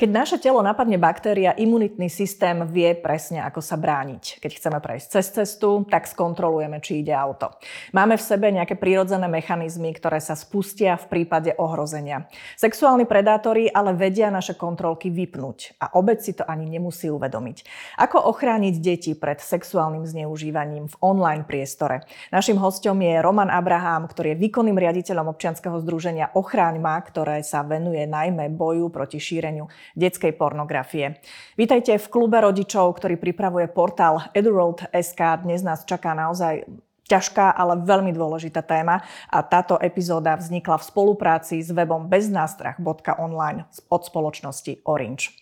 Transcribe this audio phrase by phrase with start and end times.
[0.00, 4.40] Keď naše telo napadne baktéria, imunitný systém vie presne, ako sa brániť.
[4.40, 7.52] Keď chceme prejsť cez cestu, tak skontrolujeme, či ide auto.
[7.92, 12.32] Máme v sebe nejaké prírodzené mechanizmy, ktoré sa spustia v prípade ohrozenia.
[12.56, 17.68] Sexuálni predátori ale vedia naše kontrolky vypnúť a obec si to ani nemusí uvedomiť.
[18.00, 22.08] Ako ochrániť deti pred sexuálnym zneužívaním v online priestore?
[22.32, 27.60] Našim hostom je Roman Abraham, ktorý je výkonným riaditeľom občianskeho združenia Ochráň ma, ktoré sa
[27.60, 29.68] venuje najmä boju proti šíreniu
[29.98, 31.18] detskej pornografie.
[31.54, 35.20] Vítajte v klube rodičov, ktorý pripravuje portál eduroad.sk.
[35.46, 36.66] Dnes nás čaká naozaj
[37.10, 44.02] ťažká, ale veľmi dôležitá téma a táto epizóda vznikla v spolupráci s webom beznástrach.online od
[44.06, 45.34] spoločnosti Orange.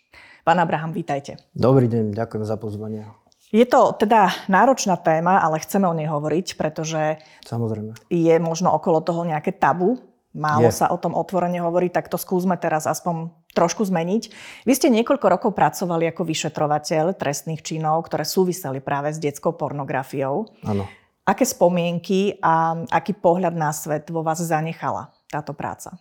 [0.49, 1.37] Pán Abraham, vítajte.
[1.53, 3.05] Dobrý deň, ďakujem za pozvanie.
[3.49, 7.97] Je to teda náročná téma, ale chceme o nej hovoriť, pretože Samozrejme.
[8.09, 10.01] je možno okolo toho nejaké tabu.
[10.37, 10.77] Málo Je.
[10.77, 14.23] sa o tom otvorene hovorí, tak to skúsme teraz aspoň trošku zmeniť.
[14.63, 20.47] Vy ste niekoľko rokov pracovali ako vyšetrovateľ trestných činov, ktoré súviseli práve s detskou pornografiou.
[20.63, 20.87] Áno.
[21.27, 25.99] Aké spomienky a aký pohľad na svet vo vás zanechala táto práca?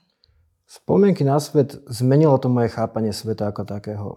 [0.69, 4.08] Spomienky na svet zmenilo to moje chápanie sveta ako takého.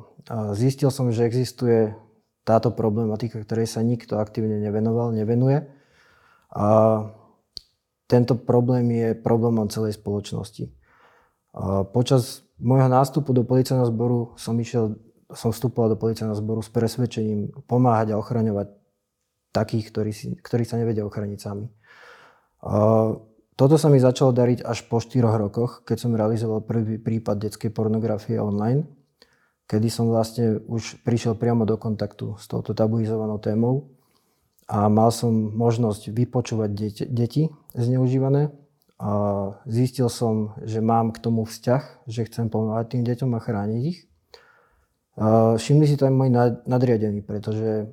[0.54, 1.96] Zistil som, že existuje
[2.42, 5.66] táto problematika, ktorej sa nikto aktívne nevenoval, nevenuje.
[6.50, 6.66] A
[8.10, 10.66] tento problém je problémom celej spoločnosti.
[11.90, 14.94] Počas môjho nástupu do policajného zboru som išiel,
[15.34, 18.70] som vstupoval do policajného zboru s presvedčením pomáhať a ochraňovať
[19.50, 21.66] takých, ktorí, si, ktorí sa nevedia ochraniť sami.
[23.58, 27.74] Toto sa mi začalo dariť až po 4 rokoch, keď som realizoval prvý prípad detskej
[27.74, 28.86] pornografie online,
[29.66, 33.90] kedy som vlastne už prišiel priamo do kontaktu s touto tabuizovanou témou
[34.70, 37.42] a mal som možnosť vypočúvať deti, deti
[37.74, 38.54] zneužívané
[39.64, 44.04] zistil som, že mám k tomu vzťah, že chcem pomáhať tým deťom a chrániť ich.
[45.16, 47.88] A všimli si to aj moji nad- nadriadení, pretože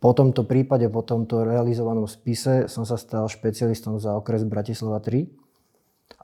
[0.00, 5.28] po tomto prípade, po tomto realizovanom spise som sa stal špecialistom za okres Bratislava 3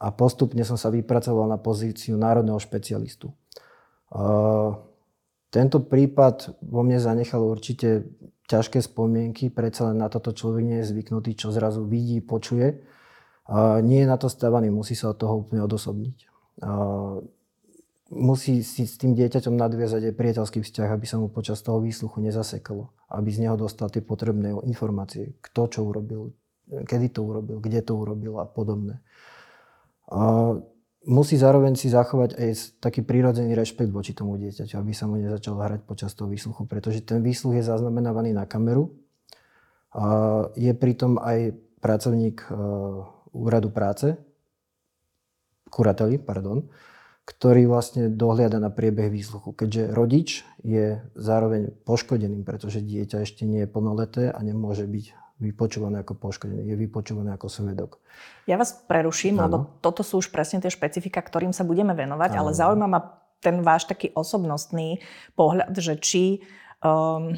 [0.00, 3.36] a postupne som sa vypracoval na pozíciu národného špecialistu.
[5.52, 8.08] Tento prípad vo mne zanechal určite
[8.48, 12.80] ťažké spomienky, predsa len na toto človek nie je zvyknutý, čo zrazu vidí, počuje.
[13.82, 16.18] Nie je na to stávaný, musí sa od toho úplne odosobniť.
[18.06, 22.22] Musí si s tým dieťaťom nadviazať aj priateľský vzťah, aby sa mu počas toho výsluchu
[22.22, 22.90] nezasekalo.
[23.10, 26.34] Aby z neho dostal tie potrebné informácie, kto čo urobil,
[26.70, 29.02] kedy to urobil, kde to urobil a podobné.
[30.10, 30.54] A
[31.06, 32.50] musí zároveň si zachovať aj
[32.82, 37.02] taký prírodzený rešpekt voči tomu dieťaťu, aby sa mu nezačal hrať počas toho výsluchu, pretože
[37.02, 38.94] ten výsluch je zaznamenávaný na kameru.
[39.94, 40.06] A
[40.58, 42.50] je pritom aj pracovník e,
[43.36, 44.16] úradu práce,
[45.68, 46.64] kurateli, pardon,
[47.26, 49.50] ktorý vlastne dohliada na priebeh výsluchu.
[49.50, 50.28] Keďže rodič
[50.62, 56.64] je zároveň poškodeným, pretože dieťa ešte nie je plnoleté a nemôže byť vypočúvané ako poškodený,
[56.64, 58.00] je vypočúvané ako svedok.
[58.48, 59.42] Ja vás preruším, Áno.
[59.44, 62.56] lebo toto sú už presne tie špecifika, ktorým sa budeme venovať, ale Áno.
[62.56, 63.00] zaujíma ma
[63.44, 65.02] ten váš taký osobnostný
[65.36, 66.24] pohľad, že či...
[66.80, 67.36] Um,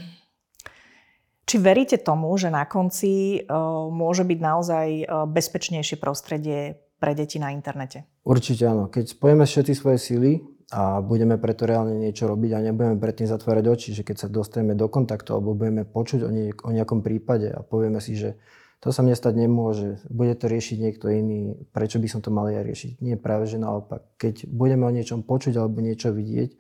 [1.49, 7.41] či veríte tomu, že na konci uh, môže byť naozaj uh, bezpečnejšie prostredie pre deti
[7.41, 8.05] na internete?
[8.29, 8.93] Určite áno.
[8.93, 10.31] Keď spojíme všetky svoje síly
[10.69, 14.77] a budeme preto reálne niečo robiť a nebudeme predtým zatvárať oči, že keď sa dostaneme
[14.77, 18.37] do kontaktu alebo budeme počuť o, niek- o nejakom prípade a povieme si, že
[18.79, 22.47] to sa mne stať nemôže, bude to riešiť niekto iný, prečo by som to mal
[22.47, 23.03] ja riešiť?
[23.03, 24.07] Nie, práve že naopak.
[24.23, 26.55] Keď budeme o niečom počuť alebo niečo vidieť,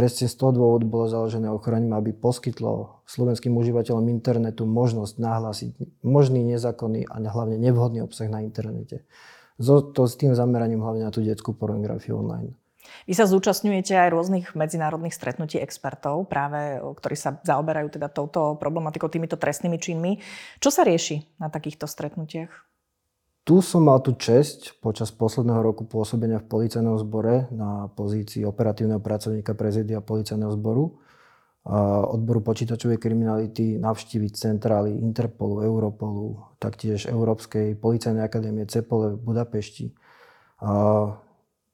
[0.00, 6.40] presne z toho dôvodu bolo založené ochraňme, aby poskytlo slovenským užívateľom internetu možnosť nahlásiť možný
[6.56, 9.04] nezákonný a hlavne nevhodný obsah na internete.
[9.60, 12.56] So, to s tým zameraním hlavne na tú detskú pornografiu online.
[13.04, 19.12] Vy sa zúčastňujete aj rôznych medzinárodných stretnutí expertov, práve ktorí sa zaoberajú teda touto problematikou,
[19.12, 20.16] týmito trestnými činmi.
[20.64, 22.69] Čo sa rieši na takýchto stretnutiach?
[23.44, 29.00] Tu som mal tú česť počas posledného roku pôsobenia v policajnom zbore na pozícii operatívneho
[29.00, 31.00] pracovníka prezidia policajného zboru
[32.10, 39.86] odboru počítačovej kriminality navštíviť centrály Interpolu, Europolu, taktiež Európskej policajnej akadémie CEPOLE v Budapešti.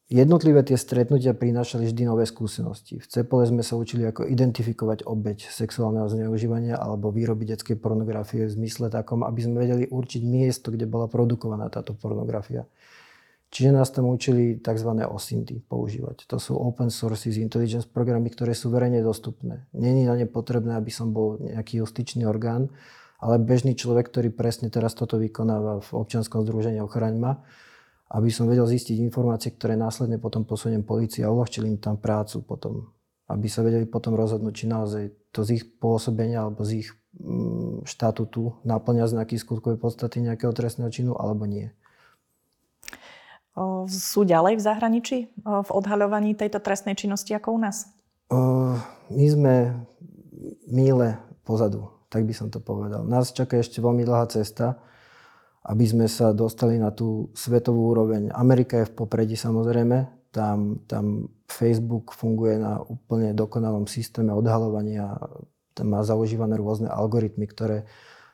[0.07, 3.03] Jednotlivé tie stretnutia prinášali vždy nové skúsenosti.
[3.03, 8.55] V CEPOLE sme sa učili, ako identifikovať obeď sexuálneho zneužívania alebo výroby detskej pornografie v
[8.55, 12.71] zmysle takom, aby sme vedeli určiť miesto, kde bola produkovaná táto pornografia.
[13.51, 14.91] Čiže nás tam učili tzv.
[14.95, 16.31] OSINTy používať.
[16.31, 19.67] To sú Open Sources Intelligence programy, ktoré sú verejne dostupné.
[19.75, 22.71] Není na ne potrebné, aby som bol nejaký justičný orgán,
[23.19, 27.43] ale bežný človek, ktorý presne teraz toto vykonáva v občianskom združení Ochraňma,
[28.07, 32.47] aby som vedel zistiť informácie, ktoré následne potom posuniem policii a uľahčili im tam prácu
[32.47, 32.95] potom.
[33.27, 35.03] Aby sa vedeli potom rozhodnúť, či naozaj
[35.35, 40.87] to z ich pôsobenia alebo z ich mm, štatútu naplňa znaky skutkovej podstaty nejakého trestného
[40.95, 41.75] činu alebo nie.
[43.89, 47.89] Sú ďalej v zahraničí v odhaľovaní tejto trestnej činnosti ako u nás?
[49.09, 49.73] My sme
[50.69, 53.09] míle pozadu, tak by som to povedal.
[53.09, 54.77] Nás čaká ešte veľmi dlhá cesta
[55.67, 58.31] aby sme sa dostali na tú svetovú úroveň.
[58.31, 65.19] Amerika je v popredí samozrejme, tam, tam Facebook funguje na úplne dokonalom systéme odhalovania,
[65.75, 67.89] tam má zaužívané rôzne algoritmy, ktoré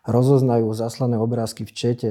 [0.05, 2.11] rozoznajú zaslané obrázky v čete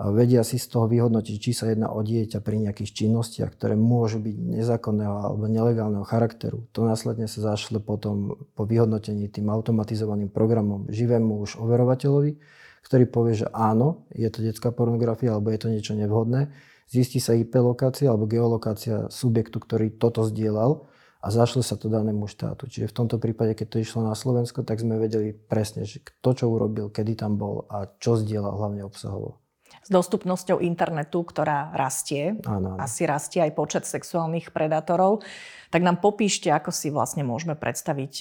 [0.00, 3.76] a vedia si z toho vyhodnotiť, či sa jedná o dieťa pri nejakých činnostiach, ktoré
[3.76, 6.64] môžu byť nezákonného alebo nelegálneho charakteru.
[6.72, 12.40] To následne sa zašle potom po vyhodnotení tým automatizovaným programom živému už overovateľovi,
[12.84, 16.50] ktorý povie, že áno, je to detská pornografia alebo je to niečo nevhodné.
[16.90, 20.90] Zistí sa IP lokácia alebo geolokácia subjektu, ktorý toto zdieľal
[21.20, 22.66] a zašle sa to danému štátu.
[22.66, 26.32] Čiže v tomto prípade, keď to išlo na Slovensko, tak sme vedeli presne, že kto
[26.32, 29.38] čo urobil, kedy tam bol a čo zdieľal hlavne obsahovo.
[29.80, 32.82] S dostupnosťou internetu, ktorá rastie, áno, áno.
[32.82, 35.22] asi rastie aj počet sexuálnych predátorov,
[35.70, 38.12] tak nám popíšte, ako si vlastne môžeme predstaviť,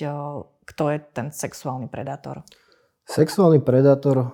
[0.46, 2.46] kto je ten sexuálny predátor.
[3.10, 4.30] Sexuálny predátor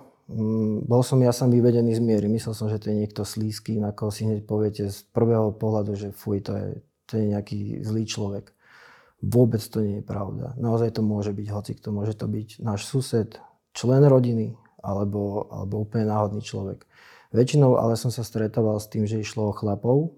[0.85, 2.25] bol som ja sám vyvedený z miery.
[2.25, 5.93] Myslel som, že to je niekto slízky, na koho si hneď poviete z prvého pohľadu,
[5.93, 6.67] že fuj, to je,
[7.05, 8.49] to je nejaký zlý človek.
[9.21, 10.57] Vôbec to nie je pravda.
[10.57, 11.93] Naozaj to môže byť hocikto.
[11.93, 13.37] Môže to byť náš sused,
[13.77, 16.85] člen rodiny alebo, alebo úplne náhodný človek.
[17.29, 20.13] Väčšinou ale som sa stretával s tým, že išlo o chlapov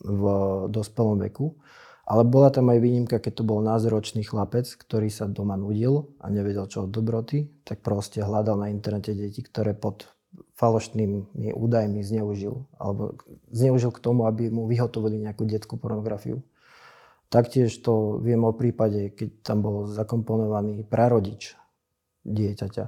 [0.00, 0.24] v
[0.72, 1.56] dospelom veku,
[2.02, 6.26] ale bola tam aj výnimka, keď to bol názročný chlapec, ktorý sa doma nudil a
[6.34, 10.10] nevedel čo od dobroty, tak proste hľadal na internete deti, ktoré pod
[10.58, 12.66] falošnými údajmi zneužil.
[12.74, 13.14] Alebo
[13.54, 16.42] zneužil k tomu, aby mu vyhotovili nejakú detskú pornografiu.
[17.30, 21.56] Taktiež to viem o prípade, keď tam bol zakomponovaný prarodič
[22.26, 22.84] dieťaťa.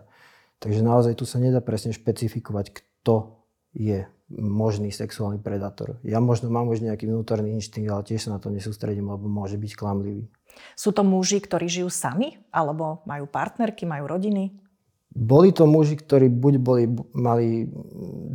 [0.59, 3.41] Takže naozaj tu sa nedá presne špecifikovať, kto
[3.73, 6.01] je možný sexuálny predátor.
[6.01, 9.61] Ja možno mám už nejaký vnútorný inštinkt, ale tiež sa na to nesústredím, lebo môže
[9.61, 10.25] byť klamlivý.
[10.79, 12.41] Sú to muži, ktorí žijú sami?
[12.55, 14.55] Alebo majú partnerky, majú rodiny?
[15.15, 16.85] Boli to muži, ktorí buď boli,
[17.15, 17.71] mali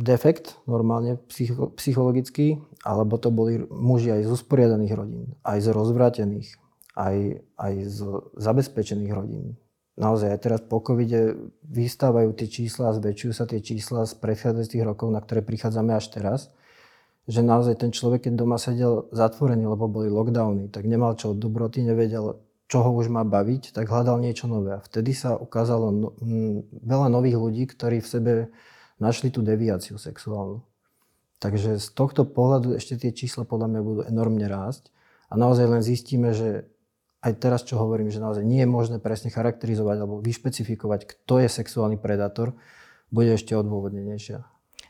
[0.00, 6.48] defekt normálne psycho, psychologický, alebo to boli muži aj z usporiadaných rodín, aj z rozvrátených,
[6.96, 7.16] aj,
[7.60, 7.98] aj z
[8.40, 9.60] zabezpečených rodín
[9.98, 11.34] naozaj aj teraz po covide
[11.66, 16.06] vystávajú tie čísla a zväčšujú sa tie čísla z predchádzajúcich rokov, na ktoré prichádzame až
[16.12, 16.40] teraz,
[17.30, 21.38] že naozaj ten človek, keď doma sedel zatvorený, lebo boli lockdowny, tak nemal čo od
[21.38, 24.78] dobroty, nevedel, čo ho už má baviť, tak hľadal niečo nové.
[24.78, 28.32] A vtedy sa ukázalo no, m, veľa nových ľudí, ktorí v sebe
[28.98, 30.62] našli tú deviáciu sexuálnu.
[31.40, 34.92] Takže z tohto pohľadu ešte tie čísla podľa mňa budú enormne rásť.
[35.32, 36.68] A naozaj len zistíme, že
[37.20, 41.48] aj teraz, čo hovorím, že naozaj nie je možné presne charakterizovať alebo vyšpecifikovať, kto je
[41.52, 42.56] sexuálny predátor,
[43.12, 44.40] bude ešte odôvodnenejšia.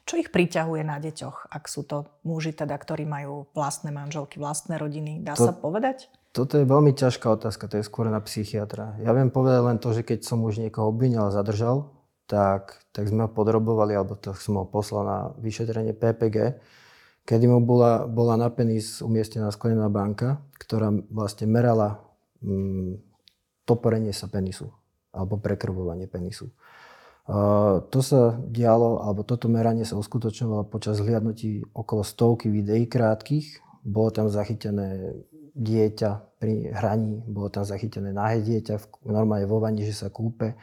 [0.06, 4.78] Čo ich priťahuje na deťoch, ak sú to muži, teda, ktorí majú vlastné manželky, vlastné
[4.78, 5.22] rodiny?
[5.22, 6.10] Dá to, sa povedať?
[6.30, 8.98] Toto je veľmi ťažká otázka, to je skôr na psychiatra.
[9.02, 11.94] Ja viem povedať len to, že keď som už niekoho obvinil a zadržal,
[12.30, 16.62] tak, tak sme ho podrobovali, alebo tak som ho poslal na vyšetrenie PPG,
[17.26, 22.09] kedy mu bola, bola na penis umiestnená sklenená banka, ktorá vlastne merala
[23.64, 24.68] toporenie sa penisu
[25.10, 26.48] alebo prekrvovanie penisu.
[27.90, 33.62] To sa dialo, alebo toto meranie sa uskutočňovalo počas hliadnutí okolo stovky videí krátkých.
[33.86, 35.14] Bolo tam zachytené
[35.54, 40.58] dieťa pri hraní, bolo tam zachytené nahé dieťa v, normálne vo vani, že sa kúpe.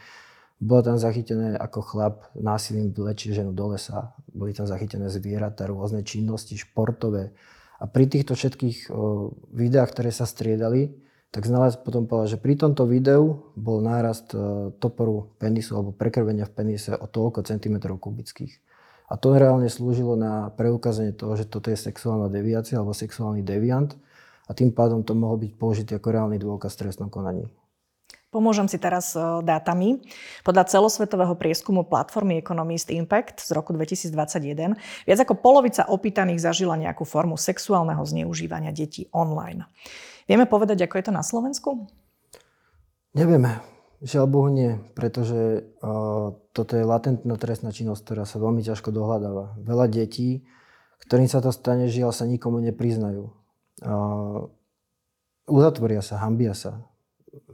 [0.58, 4.18] Bolo tam zachytené, ako chlap násilím vlečie ženu do lesa.
[4.34, 7.32] Boli tam zachytené zvieratá, rôzne činnosti, športové.
[7.78, 10.98] A pri týchto všetkých o, videách, ktoré sa striedali,
[11.32, 16.48] tak znalec potom povedal, že pri tomto videu bol nárast e, toporu penisu alebo prekrvenia
[16.48, 18.64] v penise o toľko centimetrov kubických.
[19.08, 23.96] A to reálne slúžilo na preukázanie toho, že toto je sexuálna deviácia alebo sexuálny deviant
[24.48, 27.48] a tým pádom to mohol byť použitý ako reálny dôkaz v trestnom konaní.
[28.28, 30.04] Pomôžem si teraz e, dátami.
[30.48, 37.04] Podľa celosvetového prieskumu platformy Economist Impact z roku 2021 viac ako polovica opýtaných zažila nejakú
[37.08, 39.68] formu sexuálneho zneužívania detí online.
[40.28, 41.88] Vieme povedať, ako je to na Slovensku?
[43.16, 43.64] Nevieme.
[43.98, 49.58] Žiaľ Bohu nie, pretože uh, toto je latentná trestná činnosť, ktorá sa veľmi ťažko dohľadáva.
[49.58, 50.46] Veľa detí,
[51.10, 53.34] ktorým sa to stane, žiaľ sa nikomu nepriznajú.
[53.82, 54.54] Uh,
[55.50, 56.86] uzatvoria sa, hambia sa.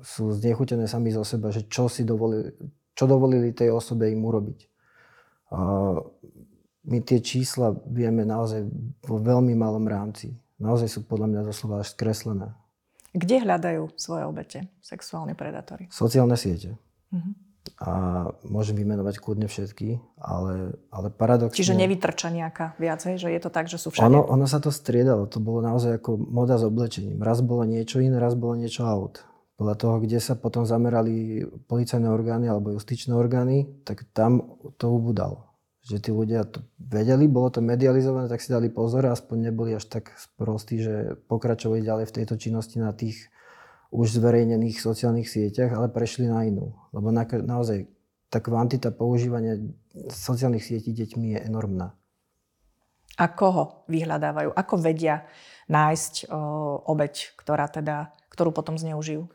[0.03, 2.51] Sú znechutené sami zo seba, že čo si dovolili,
[2.91, 4.59] čo dovolili tej osobe im urobiť.
[5.47, 6.03] Uh,
[6.83, 8.67] my tie čísla vieme naozaj
[9.07, 10.35] vo veľmi malom rámci.
[10.59, 12.51] Naozaj sú podľa mňa doslova až skreslené.
[13.13, 15.85] Kde hľadajú svoje obete sexuálni predátori?
[15.93, 16.73] Sociálne siete.
[17.13, 17.33] Uh-huh.
[17.79, 17.91] A
[18.43, 21.55] môžem vymenovať kľudne všetky, ale, ale paradoxne...
[21.55, 24.09] Čiže nevytrča nejaká viacej, že je to tak, že sú všade?
[24.09, 25.29] Ono, ono sa to striedalo.
[25.29, 27.21] To bolo naozaj ako moda s oblečením.
[27.21, 29.23] Raz bolo niečo iné, raz bolo niečo out.
[29.55, 35.52] Podľa toho, kde sa potom zamerali policajné orgány alebo justičné orgány, tak tam to ubudalo
[35.83, 39.91] že tí ľudia to vedeli, bolo to medializované, tak si dali pozor, aspoň neboli až
[39.91, 43.27] tak prostí, že pokračovali ďalej v tejto činnosti na tých
[43.91, 46.73] už zverejnených sociálnych sieťach, ale prešli na inú.
[46.95, 47.85] Lebo na, naozaj
[48.31, 49.59] tá kvantita používania
[50.09, 51.93] sociálnych sietí deťmi je enormná.
[53.19, 54.55] A koho vyhľadávajú?
[54.57, 55.29] Ako vedia
[55.69, 56.37] nájsť o,
[56.89, 59.29] obeď, ktorá teda, ktorú potom zneužijú?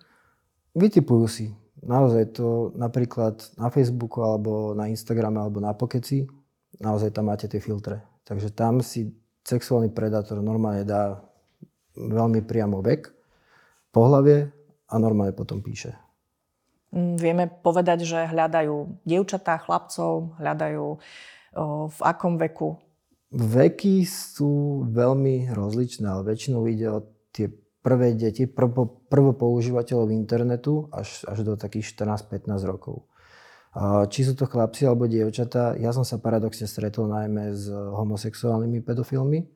[0.74, 1.46] Vytipujú si.
[1.78, 6.26] Naozaj to napríklad na Facebooku alebo na Instagrame alebo na Pokeci
[6.82, 8.02] naozaj tam máte tie filtre.
[8.24, 9.14] Takže tam si
[9.46, 11.22] sexuálny predátor normálne dá
[11.96, 13.10] veľmi priamo vek,
[13.90, 14.52] pohlavie
[14.88, 15.96] a normálne potom píše.
[16.92, 20.98] Mm, vieme povedať, že hľadajú dievčatá, chlapcov, hľadajú o,
[21.88, 22.76] v akom veku?
[23.28, 27.52] Veky sú veľmi rozličné, ale väčšinou ide o tie
[27.84, 33.07] prvé deti, prvo, prvo používateľov internetu až, až do takých 14-15 rokov.
[34.10, 39.46] Či sú to chlapci alebo dievčatá, ja som sa paradoxne stretol najmä s homosexuálnymi pedofilmi,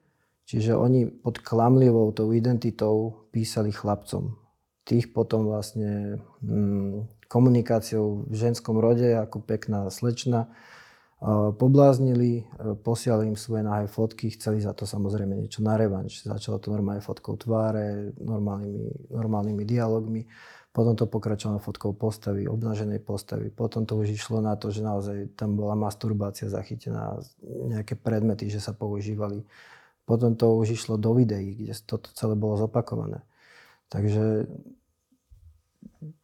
[0.47, 4.39] čiže oni pod klamlivou tou identitou písali chlapcom.
[4.87, 10.47] Tých potom vlastne hmm, komunikáciou v ženskom rode ako pekná slečna
[11.59, 16.27] pobláznili, e, posiali im svoje nahé fotky, chceli za to samozrejme niečo na revanš.
[16.27, 20.27] Začalo to normálne fotkou tváre, normálnymi, normálnymi dialogmi.
[20.73, 23.53] Potom to pokračovalo fotkou postavy, obnaženej postavy.
[23.53, 28.57] Potom to už išlo na to, že naozaj tam bola masturbácia zachytená, nejaké predmety, že
[28.57, 29.45] sa používali.
[30.09, 33.21] Potom to už išlo do videí, kde toto celé bolo zopakované.
[33.93, 34.49] Takže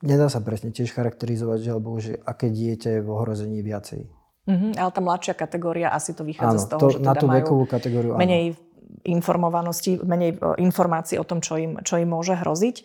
[0.00, 4.08] nedá sa presne tiež charakterizovať, že, alebo že aké dieťa je v ohrození viacej.
[4.48, 7.20] Mm-hmm, ale tá mladšia kategória asi to vychádza áno, z toho, to, že teda na
[7.20, 8.67] tú majú vekovú kategóriu, menej áno
[9.04, 12.76] informovanosti, menej e, informácií o tom, čo im, čo im môže hroziť,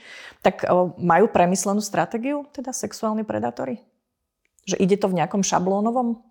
[0.43, 0.67] tak e,
[0.99, 3.81] majú premyslenú stratégiu, teda sexuálni predátori?
[4.63, 6.23] Že ide to v nejakom šablónovom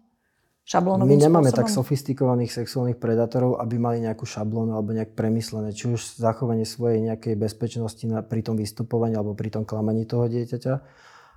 [0.62, 1.59] šablónovým My nemáme spôsobom?
[1.67, 7.02] tak sofistikovaných sexuálnych predátorov, aby mali nejakú šablónu alebo nejak premyslené, či už zachovanie svojej
[7.02, 10.75] nejakej bezpečnosti na, pri tom vystupovaní alebo pri tom klamaní toho dieťaťa,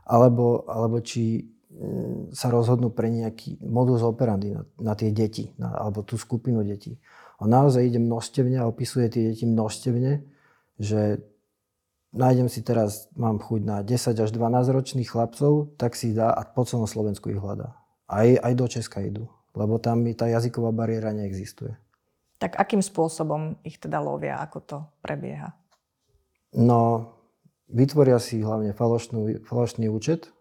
[0.06, 5.74] alebo, alebo či mm, sa rozhodnú pre nejaký modus operandi na, na tie deti, na,
[5.74, 7.02] alebo tú skupinu detí.
[7.40, 10.24] On naozaj ide množstevne a opisuje tie deti množstevne,
[10.80, 11.20] že
[12.16, 16.48] nájdem si teraz, mám chuť na 10 až 12 ročných chlapcov, tak si dá a
[16.48, 17.76] po celom Slovensku ich hľadá.
[18.08, 21.76] Aj, aj do Česka idú, lebo tam tá jazyková bariéra neexistuje.
[22.40, 25.56] Tak akým spôsobom ich teda lovia, ako to prebieha?
[26.56, 27.12] No,
[27.68, 30.32] vytvoria si hlavne falošnú, falošný účet.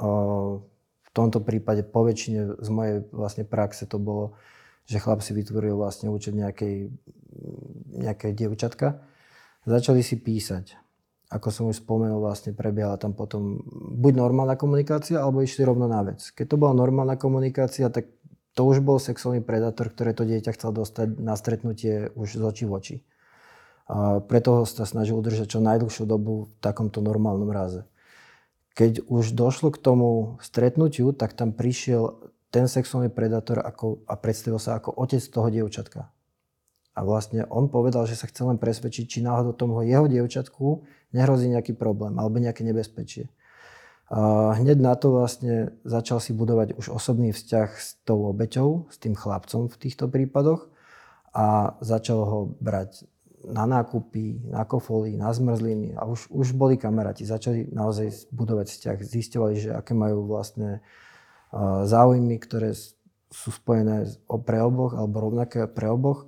[0.00, 0.64] O,
[1.00, 4.36] v tomto prípade po väčšine z mojej vlastne praxe to bolo
[4.90, 6.90] že chlap si vytvoril vlastne účet nejakej,
[7.94, 9.06] nejakej dievčatka.
[9.62, 10.74] Začali si písať.
[11.30, 13.62] Ako som už spomenul, vlastne prebiehala tam potom
[14.02, 16.18] buď normálna komunikácia, alebo išli rovno na vec.
[16.34, 18.10] Keď to bola normálna komunikácia, tak
[18.58, 22.64] to už bol sexuálny predátor, ktoré to dieťa chcel dostať na stretnutie už z očí
[22.66, 22.96] v oči.
[23.86, 27.86] A preto ho sa snažil udržať čo najdlhšiu dobu v takomto normálnom ráze.
[28.74, 34.58] Keď už došlo k tomu stretnutiu, tak tam prišiel ten sexuálny predátor ako, a predstavil
[34.58, 36.10] sa ako otec toho dievčatka.
[36.98, 40.82] A vlastne on povedal, že sa chce len presvedčiť, či náhodou tomu jeho dievčatku
[41.14, 43.30] nehrozí nejaký problém alebo nejaké nebezpečie.
[44.10, 48.98] A hneď na to vlastne začal si budovať už osobný vzťah s tou obeťou, s
[48.98, 50.66] tým chlapcom v týchto prípadoch
[51.30, 53.06] a začal ho brať
[53.46, 57.22] na nákupy, na kofoly, na zmrzliny a už, už boli kamaráti.
[57.22, 60.82] Začali naozaj budovať vzťah, zistovali, že aké majú vlastne
[61.84, 62.74] záujmy, ktoré
[63.30, 64.10] sú spojené
[64.42, 66.26] pre oboch alebo rovnaké pre oboch.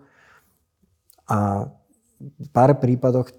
[1.26, 1.70] A
[2.22, 3.34] v pár prípadoch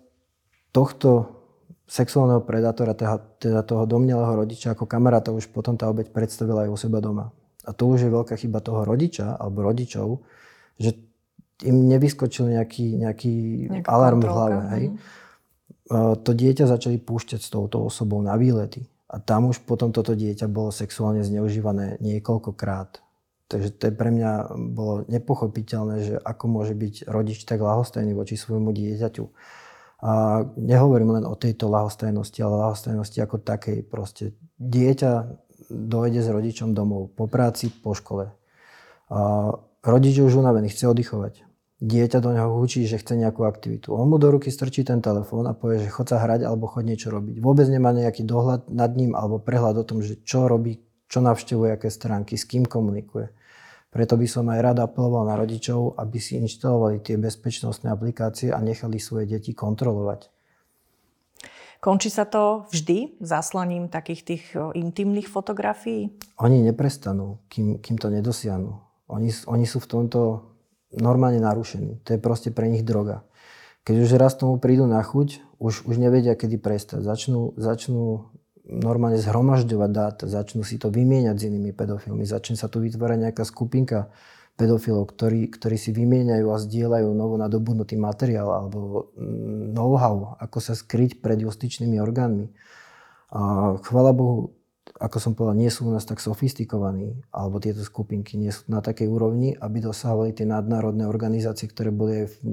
[0.76, 1.40] tohto
[1.88, 6.70] sexuálneho predátora, teda, teda toho domnelého rodiča ako kamaráta už potom tá obeď predstavila aj
[6.72, 7.32] u seba doma.
[7.64, 10.24] A to už je veľká chyba toho rodiča alebo rodičov,
[10.76, 11.00] že
[11.64, 13.34] im nevyskočil nejaký, nejaký
[13.88, 14.60] alarm v hlave.
[14.76, 14.86] Hej.
[15.94, 18.84] To dieťa začali púšťať s touto osobou na výlety.
[19.14, 23.06] A tam už potom toto dieťa bolo sexuálne zneužívané niekoľkokrát.
[23.46, 28.34] Takže to je pre mňa bolo nepochopiteľné, že ako môže byť rodič tak lahostajný voči
[28.34, 29.26] svojmu dieťaťu.
[30.04, 33.86] A nehovorím len o tejto lahostajnosti, ale lahostajnosti ako takej.
[33.86, 35.12] Proste dieťa
[35.70, 38.34] dojde s rodičom domov po práci, po škole.
[39.14, 39.20] A
[39.86, 41.53] rodič už unavený, chce oddychovať.
[41.84, 43.92] Dieťa do neho hučí, že chce nejakú aktivitu.
[43.92, 46.88] On mu do ruky strčí ten telefón a povie, že chod sa hrať alebo chod
[46.88, 47.44] niečo robiť.
[47.44, 50.80] Vôbec nemá nejaký dohľad nad ním alebo prehľad o tom, že čo robí,
[51.12, 53.36] čo navštevuje, aké stránky, s kým komunikuje.
[53.92, 58.64] Preto by som aj rád apeloval na rodičov, aby si inštalovali tie bezpečnostné aplikácie a
[58.64, 60.32] nechali svoje deti kontrolovať.
[61.84, 66.16] Končí sa to vždy zaslaním takých tých intimných fotografií?
[66.40, 68.72] Oni neprestanú, kým, kým to nedosiahnu.
[69.12, 70.53] Oni, oni sú v tomto
[70.96, 72.02] normálne narušení.
[72.06, 73.26] To je proste pre nich droga.
[73.84, 77.04] Keď už raz tomu prídu na chuť, už, už nevedia, kedy prestať.
[77.04, 78.32] Začnú, začnú
[78.64, 83.44] normálne zhromažďovať dáta, začnú si to vymieňať s inými pedofilmi, začne sa tu vytvárať nejaká
[83.44, 84.08] skupinka
[84.56, 90.78] pedofilov, ktorí, ktorí si vymieňajú a zdieľajú novo nadobudnutý materiál alebo mm, know-how, ako sa
[90.78, 92.54] skryť pred justičnými orgánmi.
[93.34, 94.54] A chvala Bohu,
[95.04, 98.80] ako som povedal, nie sú u nás tak sofistikovaní, alebo tieto skupinky nie sú na
[98.80, 102.48] takej úrovni, aby dosahovali tie nadnárodné organizácie, ktoré boli aj v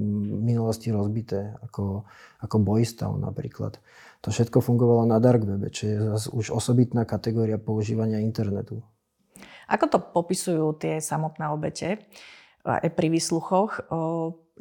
[0.51, 2.03] minulosti rozbité, ako,
[2.43, 3.79] ako Boystav napríklad.
[4.27, 8.83] To všetko fungovalo na dark webe, čo je zase už osobitná kategória používania internetu.
[9.71, 12.03] Ako to popisujú tie samotné obete
[12.67, 13.87] aj pri výsluchoch?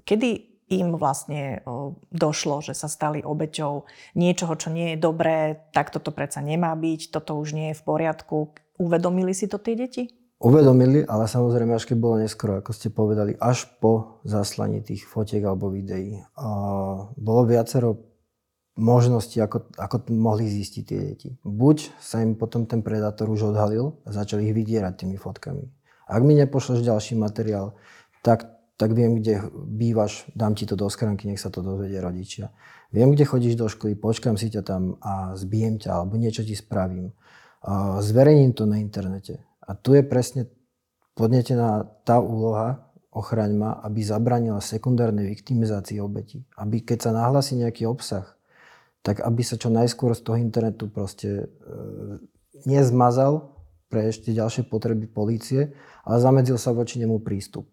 [0.06, 1.66] Kedy im vlastne
[2.14, 7.10] došlo, že sa stali obeťou niečoho, čo nie je dobré, tak toto predsa nemá byť,
[7.10, 8.54] toto už nie je v poriadku.
[8.78, 10.06] Uvedomili si to tie deti?
[10.40, 15.44] Uvedomili, ale samozrejme až keď bolo neskoro, ako ste povedali, až po zaslaní tých fotiek
[15.44, 16.22] alebo videí.
[16.38, 16.48] A
[17.12, 18.08] bolo viacero
[18.80, 21.28] možnosti, ako, ako mohli zistiť tie deti.
[21.44, 25.68] Buď sa im potom ten predátor už odhalil a začal ich vydierať tými fotkami.
[26.08, 27.76] Ak mi nepošleš ďalší materiál,
[28.24, 28.48] tak,
[28.80, 32.48] tak viem, kde bývaš, dám ti to do skranky, nech sa to dozvedie rodičia.
[32.88, 36.56] Viem, kde chodíš do školy, počkam si ťa tam a zbijem ťa, alebo niečo ti
[36.56, 37.12] spravím.
[38.00, 39.44] Zverejním to na internete.
[39.60, 40.48] A tu je presne
[41.12, 46.48] podnetená tá úloha, ochraň ma, aby zabranila sekundárnej viktimizácii obetí.
[46.56, 48.24] Aby keď sa nahlasí nejaký obsah,
[49.04, 51.46] tak aby sa čo najskôr z toho internetu proste e,
[52.64, 53.52] nezmazal
[53.92, 55.76] pre ešte ďalšie potreby polície,
[56.06, 57.68] ale zamedzil sa voči nemu prístup.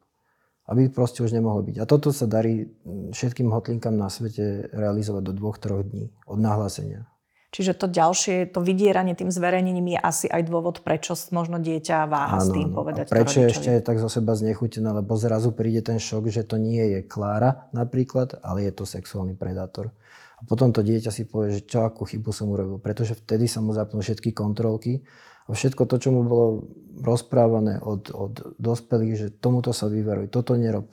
[0.67, 1.79] Aby proste už nemohlo byť.
[1.79, 2.67] A toto sa darí
[3.15, 7.07] všetkým hotlinkám na svete realizovať do dvoch, troch dní od nahlásenia.
[7.47, 12.43] Čiže to ďalšie, to vydieranie tým zverejnením je asi aj dôvod, prečo možno dieťa váha
[12.43, 13.07] s tým povedať.
[13.07, 16.59] A prečo je ešte tak zo seba znechutené, lebo zrazu príde ten šok, že to
[16.59, 19.95] nie je Klára napríklad, ale je to sexuálny predátor.
[20.37, 22.77] A potom to dieťa si povie, že čo, akú chybu som urobil.
[22.77, 25.01] Pretože vtedy sa mu zapnú všetky kontrolky
[25.47, 26.67] a všetko to, čo mu bolo
[26.99, 30.91] rozprávané od, od dospelých, že tomuto sa vyveruj, toto nerob.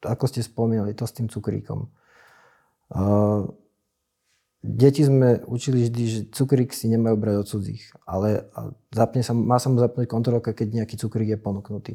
[0.00, 1.92] Ako ste spomínali, to s tým cukríkom.
[2.90, 3.52] Uh,
[4.64, 8.48] deti sme učili vždy, že cukrík si nemajú brať od cudzích, ale
[8.92, 11.92] zapne sa, má sa mu zapnúť kontrolka, keď nejaký cukrík je ponúknutý.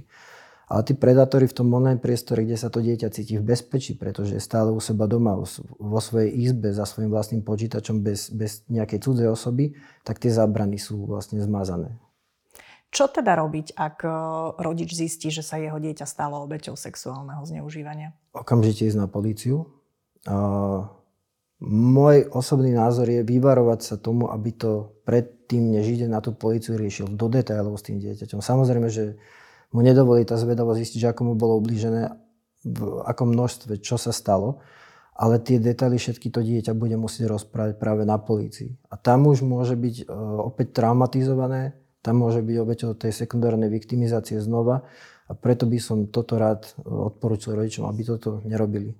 [0.65, 4.38] Ale tí predátori v tom online priestore, kde sa to dieťa cíti v bezpečí, pretože
[4.38, 5.38] je stále u seba doma,
[5.78, 10.82] vo svojej izbe, za svojim vlastným počítačom, bez, bez nejakej cudzej osoby, tak tie zábrany
[10.82, 11.93] sú vlastne zmazané.
[12.89, 14.10] Čo teda robiť, ak e,
[14.56, 18.15] rodič zistí, že sa jeho dieťa stalo obeťou sexuálneho zneužívania?
[18.32, 19.67] Okamžite ísť na políciu.
[20.25, 20.89] Uh,
[21.62, 26.80] môj osobný názor je vyvarovať sa tomu, aby to predtým, než ide na tú políciu,
[26.80, 28.41] riešil do detailov s tým dieťaťom.
[28.41, 29.21] Samozrejme, že
[29.75, 32.15] mu nedovolí tá zvedavosť zistiť, že ako mu bolo ublížené,
[32.65, 34.63] v akom množstve, čo sa stalo.
[35.15, 38.75] Ale tie detaily všetky to dieťa bude musieť rozprávať práve na polícii.
[38.91, 40.05] A tam už môže byť e,
[40.43, 44.83] opäť traumatizované, tam môže byť obeťou tej sekundárnej viktimizácie znova.
[45.25, 48.91] A preto by som toto rád e, odporúčil rodičom, aby toto nerobili.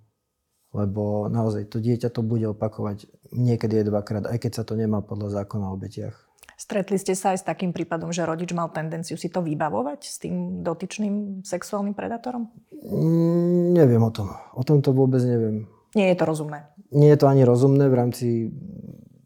[0.72, 5.04] Lebo naozaj to dieťa to bude opakovať niekedy aj dvakrát, aj keď sa to nemá
[5.04, 6.25] podľa zákona o obetiach.
[6.56, 10.16] Stretli ste sa aj s takým prípadom, že rodič mal tendenciu si to vybavovať s
[10.24, 12.48] tým dotyčným sexuálnym predátorom?
[12.72, 14.32] Mm, neviem o tom.
[14.56, 15.68] O tom to vôbec neviem.
[15.96, 16.72] Nie je to rozumné?
[16.96, 18.28] Nie je to ani rozumné v rámci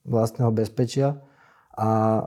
[0.10, 1.22] vlastného bezpečia
[1.78, 2.22] a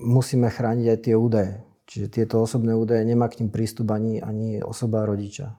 [0.00, 1.60] musíme chrániť aj tie údaje.
[1.90, 5.52] Čiže tieto osobné údaje nemá k ním prístup ani, ani osoba rodiča.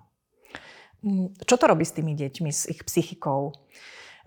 [1.05, 3.53] Mm, čo to robí s tými deťmi, s ich psychikou?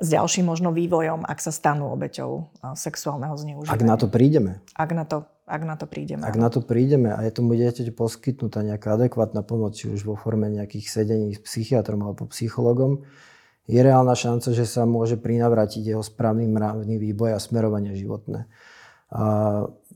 [0.01, 3.75] S ďalším možno vývojom, ak sa stanú obeťou sexuálneho zneužívania.
[3.75, 4.59] Ak na to prídeme.
[4.75, 6.23] Ak na to, ak na to prídeme.
[6.27, 10.19] Ak na to prídeme a je tomu dieťaťu poskytnutá nejaká adekvátna pomoc, či už vo
[10.19, 13.07] forme nejakých sedení s psychiatrom alebo psychologom,
[13.65, 18.45] je reálna šanca, že sa môže prinavrátiť jeho správny mravný vývoj a smerovanie životné.
[19.15, 19.23] A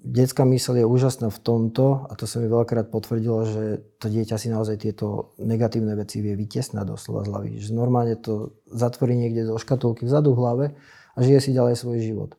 [0.02, 3.64] detská mysl je úžasná v tomto, a to sa mi veľakrát potvrdilo, že
[3.98, 7.50] to dieťa si naozaj tieto negatívne veci vie vytesnať doslova z hlavy.
[7.58, 10.66] Že normálne to zatvorí niekde do škatulky vzadu v hlave
[11.14, 12.30] a žije si ďalej svoj život.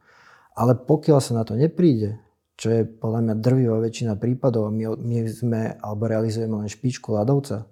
[0.55, 2.19] Ale pokiaľ sa na to nepríde,
[2.59, 7.71] čo je podľa mňa drvivá väčšina prípadov, my, my sme alebo realizujeme len špičku ľadovca,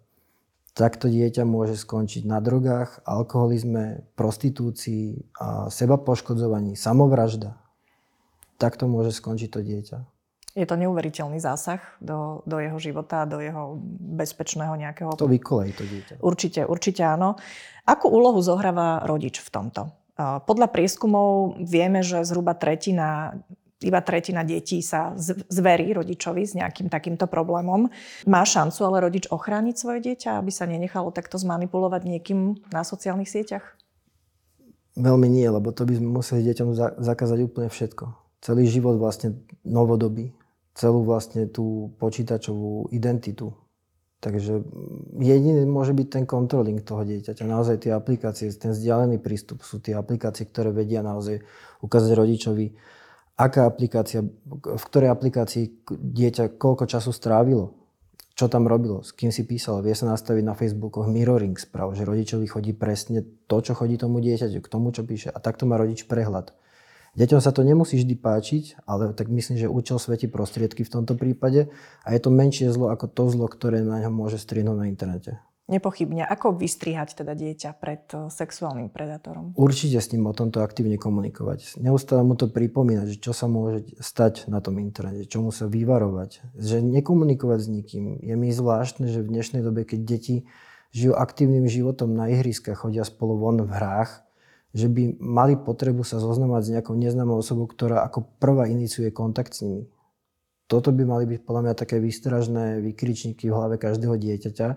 [0.72, 7.58] takto dieťa môže skončiť na drogách, alkoholizme, prostitúcii, a seba poškodzovaní, samovražda.
[8.58, 9.98] Takto môže skončiť to dieťa.
[10.58, 13.78] Je to neuveriteľný zásah do, do jeho života, do jeho
[14.18, 15.14] bezpečného nejakého...
[15.14, 16.14] To vykolej to dieťa.
[16.18, 17.38] Určite, určite áno.
[17.86, 19.94] Akú úlohu zohráva rodič v tomto?
[20.18, 23.38] Podľa prieskumov vieme, že zhruba tretina
[23.78, 25.14] iba tretina detí sa
[25.54, 27.94] zverí rodičovi s nejakým takýmto problémom.
[28.26, 33.30] Má šancu ale rodič ochrániť svoje dieťa, aby sa nenechalo takto zmanipulovať niekým na sociálnych
[33.30, 33.78] sieťach?
[34.98, 38.27] Veľmi nie, lebo to by sme museli deťom zakázať úplne všetko.
[38.48, 40.32] Celý život vlastne novodobý,
[40.72, 43.52] celú vlastne tú počítačovú identitu.
[44.24, 44.64] Takže
[45.20, 47.44] jediný môže byť ten kontroling toho dieťaťa.
[47.44, 51.44] Naozaj tie aplikácie, ten vzdialený prístup sú tie aplikácie, ktoré vedia naozaj
[51.84, 52.72] ukázať rodičovi,
[53.36, 54.24] aká aplikácia,
[54.56, 57.76] v ktorej aplikácii dieťa koľko času strávilo,
[58.34, 59.84] čo tam robilo, s kým si písalo.
[59.84, 64.24] Vie sa nastaviť na Facebookoch mirroring správ, že rodičovi chodí presne to, čo chodí tomu
[64.24, 65.36] dieťaťu, k tomu, čo píše.
[65.36, 66.56] A takto má rodič prehľad.
[67.18, 71.18] Deťom sa to nemusí vždy páčiť, ale tak myslím, že účel svetí prostriedky v tomto
[71.18, 71.74] prípade
[72.06, 75.42] a je to menšie zlo ako to zlo, ktoré na ňom môže strihnúť na internete.
[75.68, 76.24] Nepochybne.
[76.24, 79.52] Ako vystrihať teda dieťa pred eh, sexuálnym predátorom?
[79.60, 81.82] Určite s ním o tomto aktívne komunikovať.
[81.84, 85.68] Neustále mu to pripomínať, že čo sa môže stať na tom internete, čo mu sa
[85.68, 86.56] vyvarovať.
[86.56, 88.04] Že nekomunikovať s nikým.
[88.24, 90.36] Je mi zvláštne, že v dnešnej dobe, keď deti
[90.96, 94.24] žijú aktívnym životom na ihriskách, chodia spolu von v hrách,
[94.76, 99.56] že by mali potrebu sa zoznamať s nejakou neznámou osobou, ktorá ako prvá iniciuje kontakt
[99.56, 99.88] s nimi.
[100.68, 104.68] Toto by mali byť podľa mňa také výstražné vykričníky v hlave každého dieťaťa,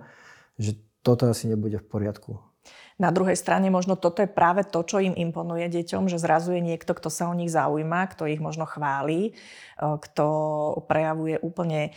[0.62, 0.70] že
[1.02, 2.38] toto asi nebude v poriadku.
[3.00, 6.60] Na druhej strane možno toto je práve to, čo im imponuje deťom, že zrazu je
[6.60, 9.42] niekto, kto sa o nich zaujíma, kto ich možno chváli, e,
[9.80, 10.26] kto
[10.84, 11.90] prejavuje úplne e,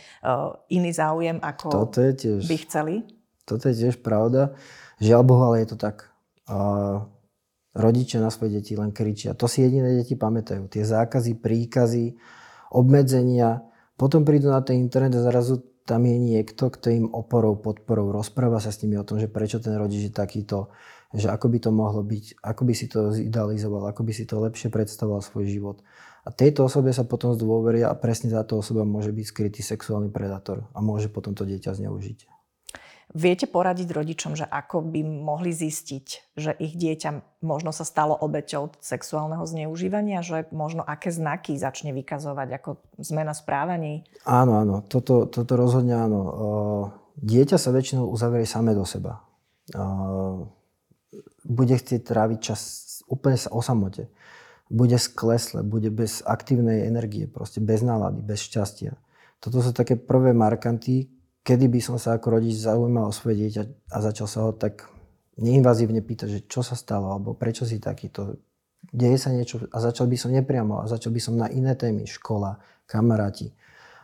[0.72, 2.94] iný záujem, ako toto je tiež, by chceli.
[3.44, 4.56] Toto je tiež pravda.
[5.04, 6.08] Žiaľ Bohu, ale je to tak.
[7.74, 9.34] Rodičia na svoje deti len kričia.
[9.34, 10.70] To si jediné deti pamätajú.
[10.70, 12.14] Tie zákazy, príkazy,
[12.70, 13.66] obmedzenia.
[13.98, 18.56] Potom prídu na ten internet a zrazu tam je niekto, kto im oporou, podporou rozpráva
[18.56, 20.72] sa s nimi o tom, že prečo ten rodič je takýto,
[21.12, 24.40] že ako by to mohlo byť, ako by si to zidealizoval, ako by si to
[24.40, 25.76] lepšie predstavoval svoj život.
[26.24, 30.64] A tejto osobe sa potom zdôveria a presne táto osoba môže byť skrytý sexuálny predátor
[30.72, 32.33] a môže potom to dieťa zneužiť.
[33.14, 38.74] Viete poradiť rodičom, že ako by mohli zistiť, že ich dieťa možno sa stalo obeťou
[38.82, 44.02] sexuálneho zneužívania, že možno aké znaky začne vykazovať ako zmena správaní?
[44.26, 46.20] Áno, áno, toto, toto rozhodne áno.
[47.22, 49.22] Dieťa sa väčšinou uzavrie same do seba.
[51.46, 52.60] Bude chcieť tráviť čas
[53.06, 54.10] úplne sa o samote.
[54.66, 58.98] Bude sklesle, bude bez aktívnej energie, proste bez nálady, bez šťastia.
[59.38, 61.13] Toto sú také prvé markanty,
[61.44, 64.88] kedy by som sa ako rodič zaujímal o svoje dieťa a začal sa ho tak
[65.36, 68.40] neinvazívne pýtať, že čo sa stalo, alebo prečo si takýto,
[68.88, 72.08] deje sa niečo a začal by som nepriamo a začal by som na iné témy,
[72.08, 73.52] škola, kamaráti.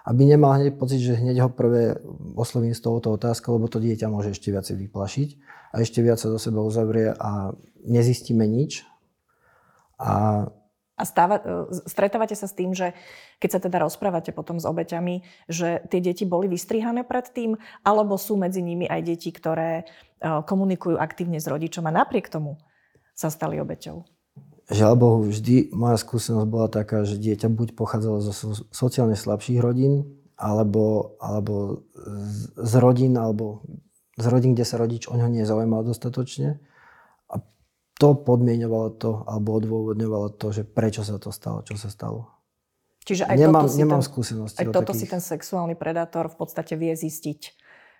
[0.04, 1.96] Aby nemal hneď pocit, že hneď ho prvé
[2.36, 5.28] oslovím s touto otázkou, lebo to dieťa môže ešte viacej vyplašiť
[5.72, 7.52] a ešte viac sa do seba uzavrie a
[7.84, 8.84] nezistíme nič.
[10.00, 10.48] A
[11.00, 12.92] a stáva, e, stretávate sa s tým, že
[13.40, 18.36] keď sa teda rozprávate potom s obeťami, že tie deti boli vystrihané predtým, alebo sú
[18.36, 19.84] medzi nimi aj deti, ktoré e,
[20.20, 22.60] komunikujú aktívne s rodičom a napriek tomu
[23.16, 24.04] sa stali obeťou?
[24.70, 28.32] Žiaľ Bohu, vždy moja skúsenosť bola taká, že dieťa buď pochádzalo zo
[28.70, 30.06] sociálne slabších rodín,
[30.38, 31.84] alebo, alebo
[32.54, 33.66] z rodín, alebo
[34.14, 36.62] z rodín, kde sa rodič o ňo nezaujímal dostatočne
[38.00, 42.32] to podmienovalo to, alebo odôvodňovalo to, že prečo sa to stalo, čo sa stalo.
[43.04, 44.60] Čiže aj nemám, toto, nemám ten, skúsenosti.
[44.60, 45.00] aj toto takých...
[45.04, 47.40] si ten sexuálny predátor v podstate vie zistiť,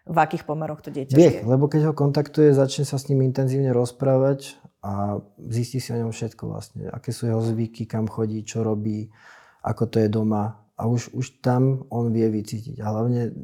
[0.08, 1.40] v akých pomeroch to dieťa vie, žije.
[1.44, 6.12] lebo keď ho kontaktuje, začne sa s ním intenzívne rozprávať a zistí si o ňom
[6.12, 6.88] všetko vlastne.
[6.88, 9.12] Aké sú jeho zvyky, kam chodí, čo robí,
[9.60, 10.64] ako to je doma.
[10.80, 12.80] A už, už tam on vie vycítiť.
[12.80, 13.36] A hlavne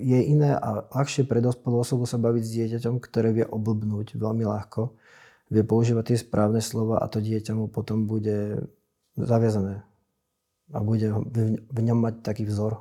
[0.00, 4.48] je iné a ľahšie pre dospelú osobu sa baviť s dieťaťom, ktoré vie oblbnúť veľmi
[4.48, 4.96] ľahko,
[5.50, 8.64] vie používať tie správne slova a to dieťa mu potom bude
[9.18, 9.82] zaviazané
[10.70, 11.10] a bude
[11.66, 12.78] v ňom mať taký vzor.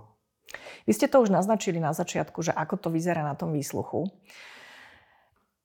[0.86, 4.10] Vy ste to už naznačili na začiatku, že ako to vyzerá na tom výsluchu.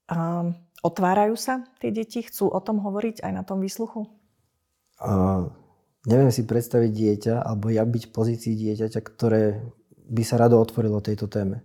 [0.09, 0.53] Um,
[0.85, 2.21] otvárajú sa tie deti?
[2.25, 4.05] Chcú o tom hovoriť aj na tom výsluchu?
[5.01, 5.49] Uh,
[6.05, 9.65] neviem si predstaviť dieťa, alebo ja byť v pozícii dieťaťa, ktoré
[10.05, 11.65] by sa rado otvorilo tejto téme.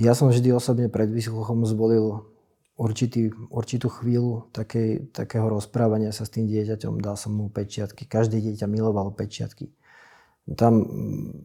[0.00, 2.31] Ja som vždy osobne pred výsluchom zvolil
[2.76, 7.00] určitý, určitú chvíľu takej, takého rozprávania sa s tým dieťaťom.
[7.00, 8.08] Dal som mu pečiatky.
[8.08, 9.72] Každé dieťa milovalo pečiatky.
[10.58, 10.82] Tam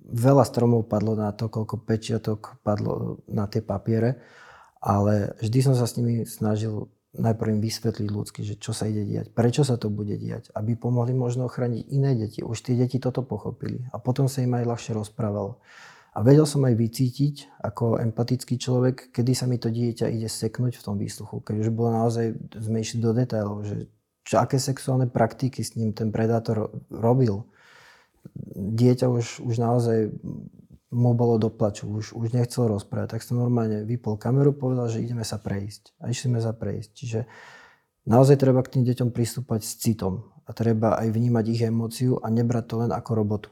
[0.09, 4.17] veľa stromov padlo na to, koľko pečiatok padlo na tie papiere.
[4.81, 9.01] ale vždy som sa s nimi snažil najprv im vysvetliť ľudsky, že čo sa ide
[9.01, 12.45] diať, prečo sa to bude diať, aby pomohli možno ochrániť iné deti.
[12.45, 15.57] Už tie deti toto pochopili a potom sa im aj ľahšie rozprávalo.
[16.17, 20.81] A vedel som aj vycítiť ako empatický človek, kedy sa mi to dieťa ide seknúť
[20.81, 21.45] v tom výsluchu.
[21.45, 23.85] Keď už bolo naozaj, išli do detailov, že
[24.25, 27.45] čo, aké sexuálne praktiky s ním ten predátor robil.
[28.57, 30.09] Dieťa už, už naozaj
[30.89, 35.05] mu bolo do plaču, už, už nechcel rozprávať, tak som normálne vypol kameru, povedal, že
[35.05, 36.01] ideme sa prejsť.
[36.01, 36.89] A išli sme sa prejsť.
[36.97, 37.19] Čiže
[38.09, 40.33] naozaj treba k tým deťom pristúpať s citom.
[40.47, 43.51] A treba aj vnímať ich emóciu a nebrať to len ako robotu.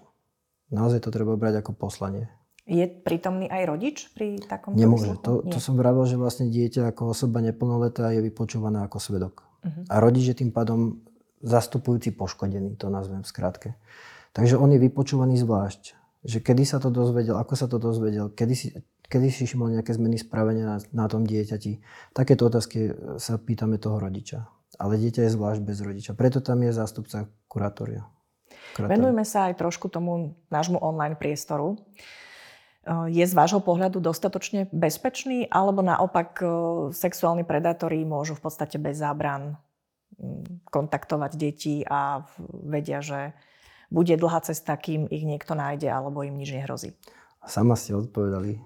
[0.73, 2.25] Naozaj to treba brať ako poslanie.
[2.65, 5.21] Je prítomný aj rodič pri takom Nemôže.
[5.21, 9.45] To, to som vravel, že vlastne dieťa ako osoba neplnoletá je vypočúvané ako svedok.
[9.62, 9.86] Uh-huh.
[9.86, 10.97] A rodič je tým pádom
[11.45, 13.78] zastupujúci poškodený, to nazvem skrátke.
[14.34, 15.93] Takže on je vypočúvaný zvlášť.
[16.25, 18.67] Že kedy sa to dozvedel, ako sa to dozvedel, kedy si,
[19.06, 21.86] kedy si šimal nejaké zmeny správania na, na tom dieťati.
[22.17, 22.89] Takéto otázky
[23.21, 24.49] sa pýtame toho rodiča.
[24.82, 26.17] Ale dieťa je zvlášť bez rodiča.
[26.17, 28.10] Preto tam je zástupca kurátoria.
[28.82, 31.78] Venujme sa aj trošku tomu nášmu online priestoru
[32.86, 36.38] je z vášho pohľadu dostatočne bezpečný, alebo naopak
[36.93, 39.58] sexuálni predátori môžu v podstate bez zábran
[40.69, 43.34] kontaktovať deti a vedia, že
[43.89, 46.93] bude dlhá cesta, kým ich niekto nájde, alebo im nič nehrozí?
[47.45, 48.62] Sama ste odpovedali.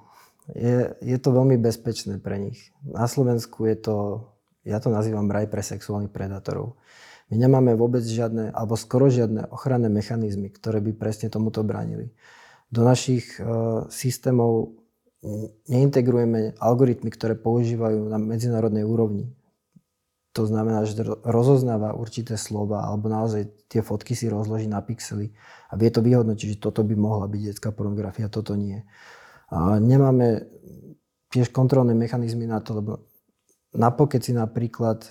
[0.56, 2.76] Je, je to veľmi bezpečné pre nich.
[2.84, 3.98] Na Slovensku je to,
[4.68, 6.76] ja to nazývam raj pre sexuálnych predátorov.
[7.30, 12.12] My nemáme vôbec žiadne, alebo skoro žiadne ochranné mechanizmy, ktoré by presne tomuto bránili
[12.70, 13.44] do našich e,
[13.90, 14.80] systémov
[15.68, 19.36] neintegrujeme algoritmy, ktoré používajú na medzinárodnej úrovni.
[20.38, 25.36] To znamená, že rozoznáva určité slova alebo naozaj tie fotky si rozloží na pixely
[25.68, 28.86] a vie to vyhodnotiť, že toto by mohla byť detská pornografia, toto nie.
[29.50, 30.48] A nemáme
[31.34, 32.92] tiež kontrolné mechanizmy na to, lebo
[33.76, 35.10] na pokeci napríklad, e,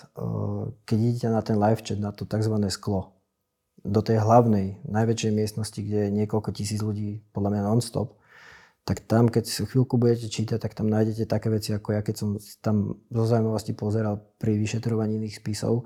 [0.88, 2.55] keď idete na ten live chat, na to tzv.
[2.73, 3.17] sklo,
[3.88, 8.14] do tej hlavnej, najväčšej miestnosti, kde je niekoľko tisíc ľudí, podľa mňa non-stop,
[8.88, 12.14] tak tam, keď si chvíľku budete čítať, tak tam nájdete také veci, ako ja, keď
[12.16, 12.29] som
[12.64, 15.85] tam zo zaujímavosti pozeral pri vyšetrovaní iných spisov,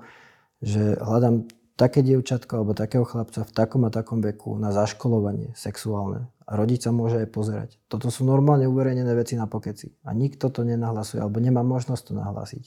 [0.63, 1.43] že hľadám
[1.75, 6.31] také dievčatko alebo takého chlapca v takom a takom veku na zaškolovanie sexuálne.
[6.47, 7.69] A rodič sa môže aj pozerať.
[7.91, 9.91] Toto sú normálne uverejnené veci na pokeci.
[10.07, 12.63] A nikto to nenahlasuje, alebo nemá možnosť to nahlásiť.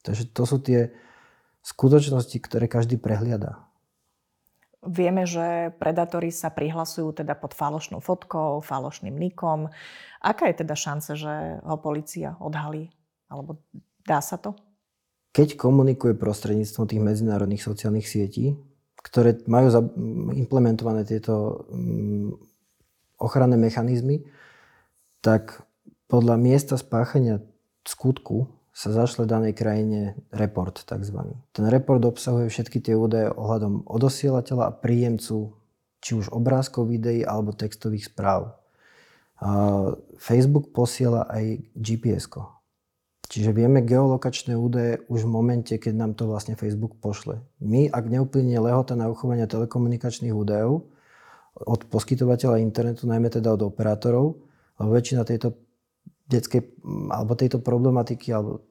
[0.00, 0.96] Takže to sú tie
[1.60, 3.67] skutočnosti, ktoré každý prehliada.
[4.78, 9.74] Vieme, že predátori sa prihlasujú teda pod falošnou fotkou, falošným nikom.
[10.22, 12.86] Aká je teda šance, že ho policia odhalí?
[13.26, 13.58] Alebo
[14.06, 14.54] dá sa to?
[15.34, 18.54] Keď komunikuje prostredníctvom tých medzinárodných sociálnych sietí,
[19.02, 19.70] ktoré majú
[20.34, 22.38] implementované tieto mm,
[23.18, 24.26] ochranné mechanizmy,
[25.22, 25.66] tak
[26.06, 27.42] podľa miesta spáchania
[27.82, 31.18] skutku sa zašle danej krajine report tzv.
[31.50, 35.58] Ten report obsahuje všetky tie údaje ohľadom odosielateľa a príjemcu
[35.98, 38.54] či už obrázkov, videí alebo textových správ.
[40.22, 42.54] Facebook posiela aj gps -ko.
[43.28, 47.42] Čiže vieme geolokačné údaje už v momente, keď nám to vlastne Facebook pošle.
[47.60, 50.86] My, ak neuplynie lehota na uchovanie telekomunikačných údajov
[51.66, 54.38] od poskytovateľa internetu, najmä teda od operátorov,
[54.78, 55.67] lebo väčšina tejto
[56.28, 56.60] detskej,
[57.08, 58.68] alebo tejto problematiky, alebo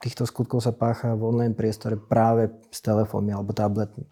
[0.00, 4.08] týchto skutkov sa pácha v online priestore práve s telefónmi alebo tabletmi.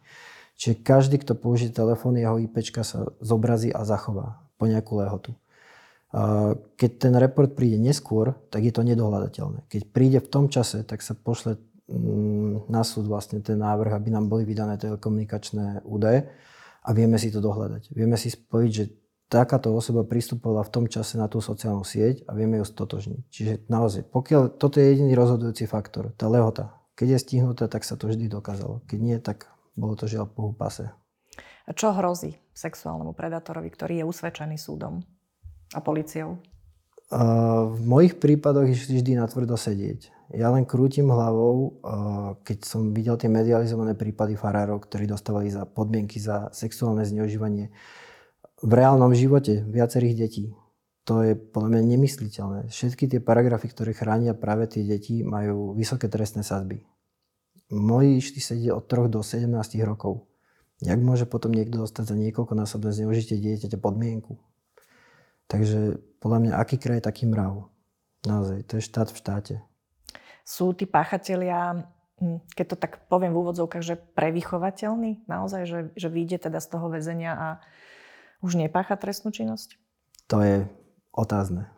[0.61, 5.33] Čiže každý, kto použije telefón, jeho IP sa zobrazí a zachová po nejakú lehotu.
[6.77, 9.65] Keď ten report príde neskôr, tak je to nedohľadateľné.
[9.73, 11.57] Keď príde v tom čase, tak sa pošle
[11.89, 16.29] mm, na súd vlastne ten návrh, aby nám boli vydané telekomunikačné údaje
[16.85, 17.95] a vieme si to dohľadať.
[17.95, 18.85] Vieme si spojiť, že
[19.31, 23.23] takáto osoba pristupovala v tom čase na tú sociálnu sieť a vieme ju stotožniť.
[23.31, 27.95] Čiže naozaj, pokiaľ toto je jediný rozhodujúci faktor, tá lehota, keď je stihnutá, tak sa
[27.95, 28.83] to vždy dokázalo.
[28.91, 29.47] Keď nie, tak
[29.79, 30.91] bolo to žiaľ po pase.
[31.65, 35.07] A čo hrozí sexuálnemu predátorovi, ktorý je usvedčený súdom
[35.71, 36.43] a policiou?
[37.11, 40.15] v mojich prípadoch je vždy tvrdo sedieť.
[40.31, 41.83] Ja len krútim hlavou,
[42.47, 47.75] keď som videl tie medializované prípady farárov, ktorí dostávali za podmienky za sexuálne zneužívanie
[48.61, 50.45] v reálnom živote viacerých detí.
[51.09, 52.61] To je podľa mňa nemysliteľné.
[52.69, 56.85] Všetky tie paragrafy, ktoré chránia práve tie deti, majú vysoké trestné sadby.
[57.73, 59.49] Moji išli sedieť od 3 do 17
[59.83, 60.29] rokov.
[60.81, 64.41] Jak môže potom niekto dostať za niekoľkonásobné zneužitie dieťaťa podmienku?
[65.51, 67.69] Takže podľa mňa aký kraj taký mrav?
[68.25, 69.55] Naozaj, to je štát v štáte.
[70.45, 71.89] Sú tí páchatelia,
[72.21, 75.27] hm, keď to tak poviem v úvodzovkách, že prevychovateľní?
[75.27, 77.49] Naozaj, že, že vyjde teda z toho väzenia a
[78.41, 79.77] už nepácha trestnú činnosť?
[80.29, 80.57] To je
[81.13, 81.69] otázne.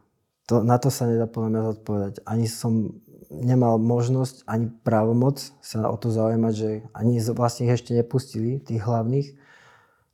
[0.51, 2.14] To, na to sa nedá podľa mňa zodpovedať.
[2.27, 2.98] Ani som
[3.31, 8.83] nemal možnosť, ani právomoc sa o to zaujímať, že ani vlastne ich ešte nepustili, tých
[8.83, 9.29] hlavných,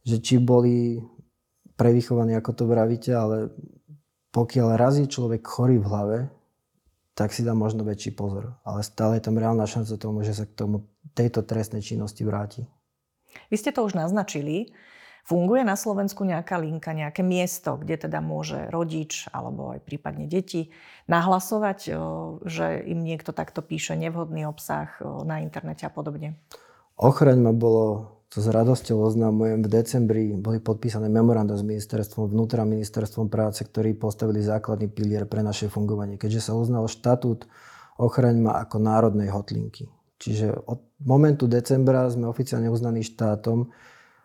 [0.06, 1.02] že či boli
[1.74, 3.50] prevychovaní, ako to vravíte, ale
[4.30, 6.18] pokiaľ razí človek chorý v hlave,
[7.18, 8.54] tak si dá možno väčší pozor.
[8.62, 10.86] Ale stále je tam reálna šanca tomu, že sa k tomu
[11.18, 12.62] tejto trestnej činnosti vráti.
[13.50, 14.70] Vy ste to už naznačili.
[15.28, 20.72] Funguje na Slovensku nejaká linka, nejaké miesto, kde teda môže rodič alebo aj prípadne deti
[21.04, 21.92] nahlasovať,
[22.48, 24.88] že im niekto takto píše nevhodný obsah
[25.28, 26.40] na internete a podobne?
[26.96, 32.64] Ochraň ma bolo, to s radosťou oznamujem, v decembri boli podpísané memoranda s ministerstvom vnútra,
[32.64, 37.44] ministerstvom práce, ktorí postavili základný pilier pre naše fungovanie, keďže sa uznal štatút
[37.98, 39.90] Ochraň ma ako národnej hotlinky.
[40.22, 43.74] Čiže od momentu decembra sme oficiálne uznaní štátom,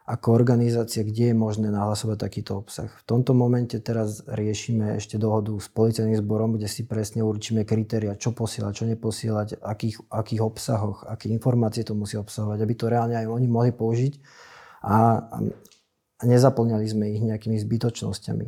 [0.03, 2.91] ako organizácia, kde je možné nahlasovať takýto obsah.
[2.91, 8.19] V tomto momente teraz riešime ešte dohodu s policajným zborom, kde si presne určíme kritéria,
[8.19, 13.15] čo posielať, čo neposielať, akých, akých obsahoch, aké informácie to musí obsahovať, aby to reálne
[13.15, 14.19] aj oni mohli použiť
[14.83, 15.37] a, a
[16.27, 18.47] nezaplňali sme ich nejakými zbytočnosťami.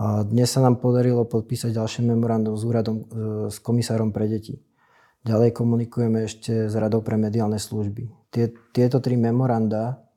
[0.00, 3.04] A dnes sa nám podarilo podpísať ďalšie memorandum s úradom, e,
[3.52, 4.56] s komisárom pre deti.
[5.28, 8.32] Ďalej komunikujeme ešte s Radou pre mediálne služby.
[8.32, 10.09] Tie, tieto tri memoranda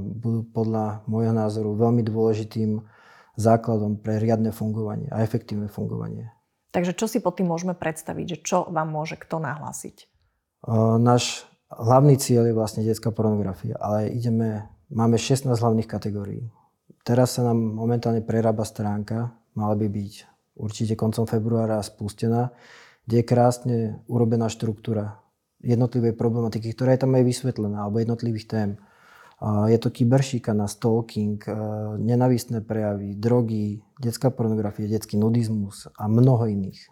[0.00, 2.82] budú podľa môjho názoru veľmi dôležitým
[3.38, 6.34] základom pre riadne fungovanie a efektívne fungovanie.
[6.74, 10.10] Takže čo si pod tým môžeme predstaviť, že čo vám môže kto nahlásiť?
[11.00, 16.50] Náš hlavný cieľ je vlastne detská pornografia, ale ideme, máme 16 hlavných kategórií.
[17.06, 20.12] Teraz sa nám momentálne prerába stránka, mala by byť
[20.58, 22.52] určite koncom februára spustená,
[23.06, 23.76] kde je krásne
[24.10, 25.24] urobená štruktúra
[25.64, 28.70] jednotlivej problematiky, ktorá je tam aj vysvetlená, alebo jednotlivých tém.
[29.46, 31.54] Je to kyberšikana, stalking, e,
[32.02, 36.82] nenavistné prejavy, drogy, detská pornografia, detský nudizmus a mnoho iných.
[36.82, 36.90] E,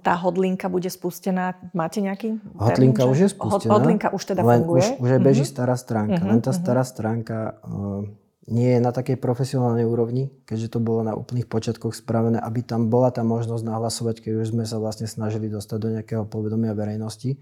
[0.00, 3.76] tá hodlinka bude spustená, máte nejaký Hodlinka termín, už je spustená.
[3.76, 4.96] Hodlinka už teda len funguje?
[4.96, 5.52] Už, už je beží uh-huh.
[5.52, 6.64] stará stránka, uh-huh, len tá uh-huh.
[6.64, 8.08] stará stránka uh,
[8.48, 12.88] nie je na takej profesionálnej úrovni, keďže to bolo na úplných počiatkoch spravené, aby tam
[12.88, 17.36] bola tá možnosť nahlasovať, keď už sme sa vlastne snažili dostať do nejakého povedomia verejnosti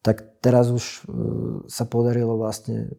[0.00, 0.98] tak teraz už e,
[1.68, 2.92] sa podarilo vlastne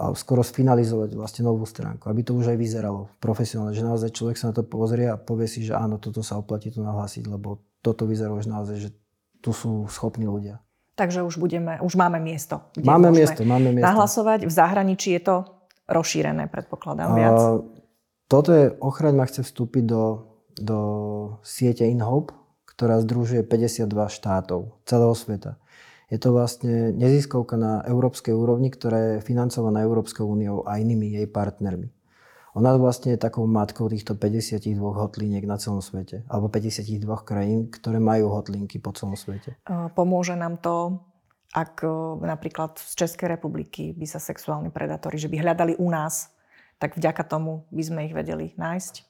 [0.00, 4.40] a skoro sfinalizovať vlastne novú stránku, aby to už aj vyzeralo profesionálne, že naozaj človek
[4.40, 7.60] sa na to pozrie a povie si, že áno, toto sa oplatí tu nahlásiť, lebo
[7.84, 8.90] toto vyzerá už naozaj, že
[9.44, 10.64] tu sú schopní ľudia.
[10.96, 13.88] Takže už, budeme, už máme miesto, kde máme miesto, máme miesto.
[13.92, 14.48] nahlasovať.
[14.48, 15.36] V zahraničí je to
[15.84, 17.36] rozšírené, predpokladám, viac.
[17.36, 17.60] A,
[18.24, 20.04] toto je, ochraň ma chce vstúpiť do,
[20.56, 20.80] do
[21.44, 22.32] siete InHope,
[22.64, 25.60] ktorá združuje 52 štátov celého sveta.
[26.10, 31.30] Je to vlastne neziskovka na európskej úrovni, ktorá je financovaná Európskou úniou a inými jej
[31.30, 31.94] partnermi.
[32.58, 38.02] Ona vlastne je takou matkou týchto 52 hotlíniek na celom svete, alebo 52 krajín, ktoré
[38.02, 39.54] majú hotlinky po celom svete.
[39.94, 40.98] Pomôže nám to,
[41.54, 41.86] ak
[42.18, 46.34] napríklad z Českej republiky by sa sexuálni predátori, že by hľadali u nás,
[46.82, 49.09] tak vďaka tomu by sme ich vedeli nájsť?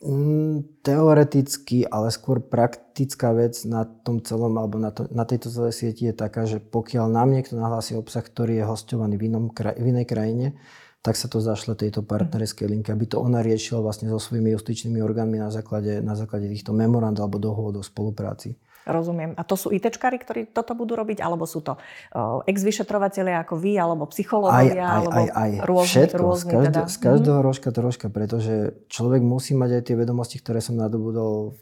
[0.00, 5.76] Mm, teoreticky, ale skôr praktická vec na tom celom alebo na, to, na tejto celej
[5.76, 9.84] sieti je taká, že pokiaľ nám niekto nahlási obsah, ktorý je hostovaný v, inom, v
[9.84, 10.56] inej krajine,
[11.04, 15.04] tak sa to zašle tejto partnerskej linke, aby to ona riešila vlastne so svojimi justičnými
[15.04, 18.56] orgánmi na základe, na základe týchto memorand alebo dohôd o spolupráci.
[18.88, 19.36] Rozumiem.
[19.36, 21.20] A to sú ITčkári, ktorí toto budú robiť?
[21.20, 25.50] Alebo sú to uh, ex-vyšetrovateľia ako vy, alebo psychológovia, aj, aj, alebo aj, aj.
[25.68, 26.20] rôzni, Všetko.
[26.20, 26.82] rôzni z, každé, teda.
[26.88, 27.46] z každého mm.
[27.46, 28.54] rožka troška, pretože
[28.88, 31.60] človek musí mať aj tie vedomosti, ktoré som nadobudol v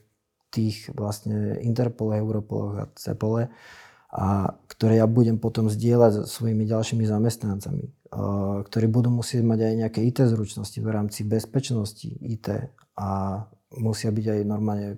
[0.54, 3.50] tých vlastne Interpole, Europoloch a Cepole
[4.08, 9.58] a ktoré ja budem potom zdieľať so svojimi ďalšími zamestnancami, uh, ktorí budú musieť mať
[9.68, 13.42] aj nejaké IT zručnosti v rámci bezpečnosti IT a
[13.76, 14.96] musia byť aj normálne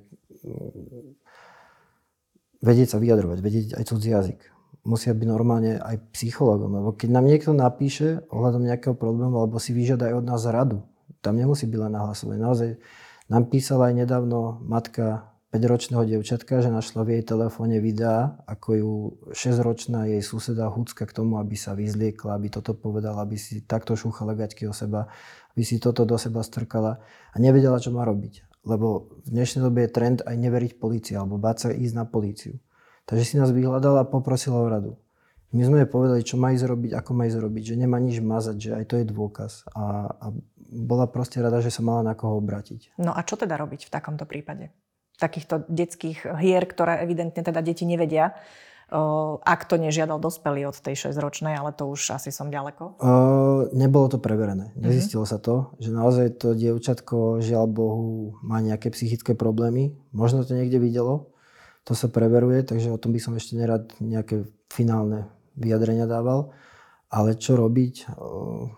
[2.60, 4.40] vedieť sa vyjadrovať, vedieť aj cudzí jazyk.
[4.84, 9.76] Musia byť normálne aj psychologom, lebo keď nám niekto napíše ohľadom nejakého problému alebo si
[9.76, 10.88] vyžiada aj od nás radu,
[11.20, 12.40] tam nemusí byť len nahlasovanie.
[12.40, 12.70] Naozaj
[13.28, 18.92] nám písala aj nedávno matka 5-ročného dievčatka, že našla v jej telefóne videá, ako ju
[19.34, 23.98] 6-ročná jej suseda húcka k tomu, aby sa vyzliekla, aby toto povedala, aby si takto
[23.98, 25.10] šúchala gaťky o seba,
[25.52, 27.02] aby si toto do seba strkala
[27.34, 28.49] a nevedela, čo má robiť.
[28.60, 32.60] Lebo v dnešnej dobe je trend aj neveriť policii alebo báť sa ísť na políciu.
[33.08, 34.92] Takže si nás vyhľadala a poprosila o radu.
[35.50, 38.22] My sme jej povedali, čo má ísť robiť, ako má ísť robiť, že nemá nič
[38.22, 39.66] mazať, že aj to je dôkaz.
[39.74, 40.26] A, a
[40.70, 42.94] bola proste rada, že sa mala na koho obratiť.
[43.02, 44.70] No a čo teda robiť v takomto prípade?
[45.18, 48.38] Takýchto detských hier, ktoré evidentne teda deti nevedia
[49.40, 52.98] ak to nežiadal dospelý od tej 6-ročnej, ale to už asi som ďaleko?
[52.98, 54.74] Uh, nebolo to preverené.
[54.74, 54.82] Mhm.
[54.82, 55.38] Nezistilo uh-huh.
[55.38, 59.94] sa to, že naozaj to dievčatko, žiaľ Bohu, má nejaké psychické problémy.
[60.10, 61.30] Možno to niekde videlo,
[61.86, 66.50] to sa preveruje, takže o tom by som ešte nerad nejaké finálne vyjadrenia dával.
[67.10, 68.14] Ale čo robiť?
[68.18, 68.74] Uh,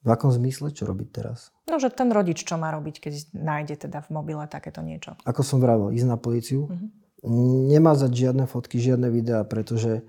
[0.00, 1.52] v akom zmysle, čo robiť teraz?
[1.68, 5.12] No, že ten rodič čo má robiť, keď nájde teda v mobile takéto niečo?
[5.28, 6.88] Ako som vravel, ísť na policiu, uh-huh.
[7.26, 10.04] Nemazať žiadne fotky, žiadne videá, pretože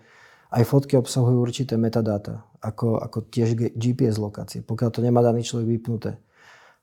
[0.51, 5.67] aj fotky obsahujú určité metadáta, ako, ako tiež GPS lokácie, pokiaľ to nemá daný človek
[5.79, 6.19] vypnuté.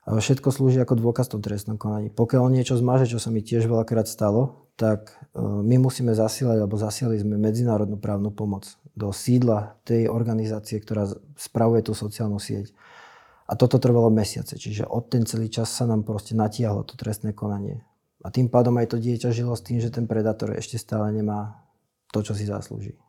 [0.09, 2.09] Všetko slúži ako dôkaz v tom trestnom konaní.
[2.09, 6.81] Pokiaľ niečo zmaže, čo sa mi tiež veľakrát stalo, tak e, my musíme zasielať, alebo
[6.81, 8.65] zasiali sme medzinárodnú právnu pomoc
[8.97, 11.05] do sídla tej organizácie, ktorá
[11.37, 12.73] spravuje tú sociálnu sieť.
[13.45, 17.35] A toto trvalo mesiace, čiže od ten celý čas sa nám proste natiahlo to trestné
[17.35, 17.85] konanie.
[18.19, 21.63] A tým pádom aj to dieťa žilo s tým, že ten predátor ešte stále nemá
[22.11, 22.99] to, čo si zaslúži.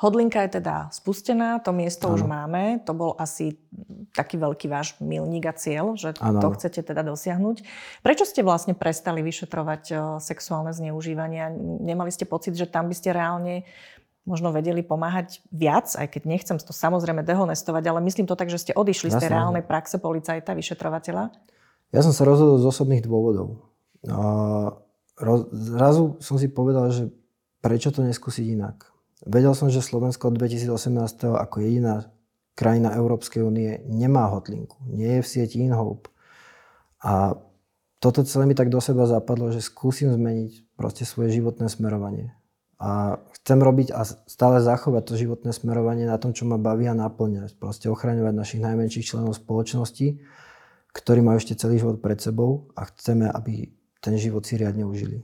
[0.00, 2.16] Hodlinka je teda spustená, to miesto ano.
[2.16, 2.80] už máme.
[2.88, 3.60] To bol asi
[4.16, 6.40] taký veľký váš milník a cieľ, že ano.
[6.40, 7.56] to chcete teda dosiahnuť.
[8.00, 11.52] Prečo ste vlastne prestali vyšetrovať sexuálne zneužívania?
[11.84, 13.68] Nemali ste pocit, že tam by ste reálne
[14.24, 18.60] možno vedeli pomáhať viac, aj keď nechcem to samozrejme dehonestovať, ale myslím to tak, že
[18.60, 19.20] ste odišli Jasne.
[19.20, 21.28] z tej reálnej praxe policajta, vyšetrovateľa?
[21.92, 23.69] Ja som sa rozhodol z osobných dôvodov.
[25.52, 27.12] Zrazu som si povedal, že
[27.60, 28.88] prečo to neskúsiť inak.
[29.28, 31.36] Vedel som, že Slovensko od 2018.
[31.36, 32.08] ako jediná
[32.56, 34.80] krajina Európskej únie nemá hotlinku.
[34.88, 36.08] Nie je v sieti InHope.
[37.04, 37.36] A
[38.00, 42.32] toto celé mi tak do seba zapadlo, že skúsim zmeniť proste svoje životné smerovanie.
[42.80, 46.96] A chcem robiť a stále zachovať to životné smerovanie na tom, čo ma baví a
[46.96, 47.52] naplňa.
[47.60, 50.16] Proste ochraňovať našich najmenších členov spoločnosti,
[50.96, 53.68] ktorí majú ešte celý život pred sebou a chceme, aby
[54.00, 55.22] ten život si riadne užili.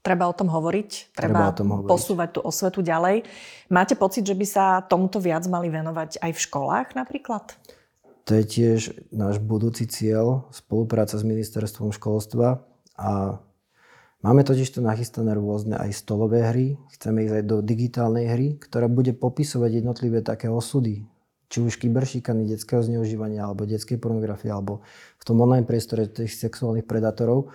[0.00, 1.90] Treba o tom hovoriť, treba, treba o tom hovoriť.
[1.90, 3.26] posúvať tú osvetu ďalej.
[3.74, 7.58] Máte pocit, že by sa tomuto viac mali venovať aj v školách napríklad?
[8.26, 12.62] To je tiež náš budúci cieľ, spolupráca s ministerstvom školstva
[12.98, 13.38] a
[14.26, 16.74] Máme totiž to nachystané rôzne aj stolové hry.
[16.98, 21.06] Chceme ísť aj do digitálnej hry, ktorá bude popisovať jednotlivé také osudy.
[21.46, 24.82] Či už kyberšikany, detského zneužívania, alebo detskej pornografie, alebo
[25.20, 27.54] v tom online priestore tých sexuálnych predátorov.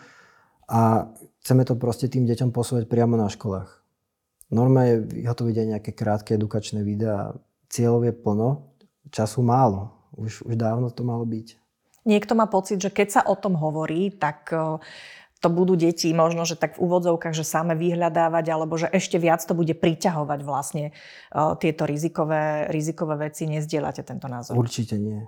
[0.71, 1.11] A
[1.43, 3.83] chceme to proste tým deťom posúvať priamo na školách.
[4.51, 7.35] Norma je vyhotoviť aj nejaké krátke edukačné videá.
[7.67, 8.49] Cieľov je plno,
[9.11, 9.91] času málo.
[10.15, 11.59] Už, už dávno to malo byť.
[12.07, 14.47] Niekto má pocit, že keď sa o tom hovorí, tak
[15.41, 19.41] to budú deti možno, že tak v úvodzovkách, že same vyhľadávať, alebo že ešte viac
[19.41, 20.93] to bude priťahovať vlastne
[21.33, 23.49] uh, tieto rizikové, rizikové veci.
[23.49, 24.53] Nezdieľate tento názor?
[24.53, 25.25] Určite nie.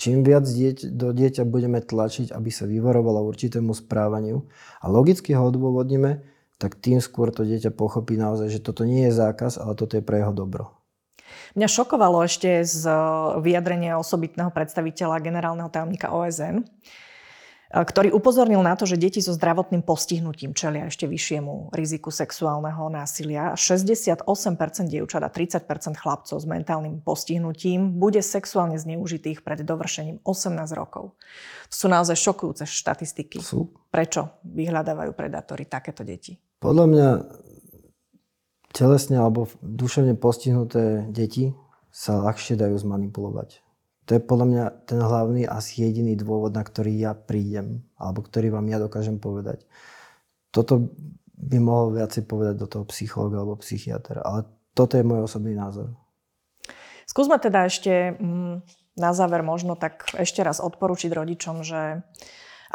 [0.00, 4.48] Čím viac dieť, do dieťa budeme tlačiť, aby sa vyvarovalo určitému správaniu
[4.80, 6.24] a logicky ho odôvodníme,
[6.56, 10.04] tak tým skôr to dieťa pochopí naozaj, že toto nie je zákaz, ale toto je
[10.04, 10.72] pre jeho dobro.
[11.52, 12.88] Mňa šokovalo ešte z
[13.44, 16.64] vyjadrenia osobitného predstaviteľa generálneho tajomníka OSN,
[17.70, 23.54] ktorý upozornil na to, že deti so zdravotným postihnutím čelia ešte vyššiemu riziku sexuálneho násilia.
[23.54, 24.26] 68%
[24.90, 31.14] dievčat a 30% chlapcov s mentálnym postihnutím bude sexuálne zneužitých pred dovršením 18 rokov.
[31.70, 33.38] To sú naozaj šokujúce štatistiky.
[33.38, 33.70] Sú.
[33.94, 36.34] Prečo vyhľadávajú predátori takéto deti?
[36.58, 37.08] Podľa mňa
[38.74, 41.54] telesne alebo duševne postihnuté deti
[41.94, 43.62] sa ľahšie dajú zmanipulovať.
[44.10, 48.50] To je podľa mňa ten hlavný asi jediný dôvod, na ktorý ja prídem, alebo ktorý
[48.50, 49.62] vám ja dokážem povedať.
[50.50, 50.90] Toto
[51.38, 55.94] by mohol viacej povedať do toho psychológa alebo psychiatra, ale toto je môj osobný názor.
[57.06, 58.66] Skúsme teda ešte mm,
[58.98, 62.02] na záver možno tak ešte raz odporučiť rodičom, že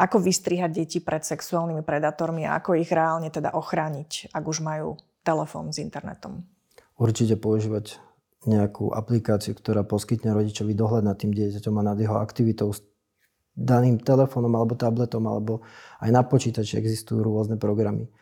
[0.00, 4.96] ako vystrihať deti pred sexuálnymi predátormi a ako ich reálne teda ochrániť, ak už majú
[5.20, 6.48] telefón s internetom.
[6.96, 8.00] Určite používať
[8.44, 12.84] nejakú aplikáciu, ktorá poskytne rodičovi dohľad nad tým dieťaťom a nad jeho aktivitou s
[13.56, 15.64] daným telefónom alebo tabletom, alebo
[16.04, 18.12] aj na počítači existujú rôzne programy.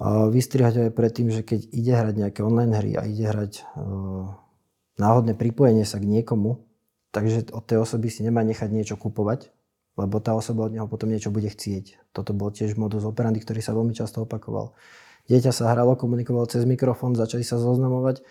[0.00, 3.62] Vystrihať aj pred tým, že keď ide hrať nejaké online hry a ide hrať e,
[4.96, 6.64] náhodné pripojenie sa k niekomu,
[7.12, 9.52] takže od tej osoby si nemá nechať niečo kupovať,
[10.00, 12.16] lebo tá osoba od neho potom niečo bude chcieť.
[12.16, 14.72] Toto bol tiež modus operandi, ktorý sa veľmi často opakoval.
[15.28, 18.24] Dieťa sa hralo, komunikovalo cez mikrofón, začali sa zoznamovať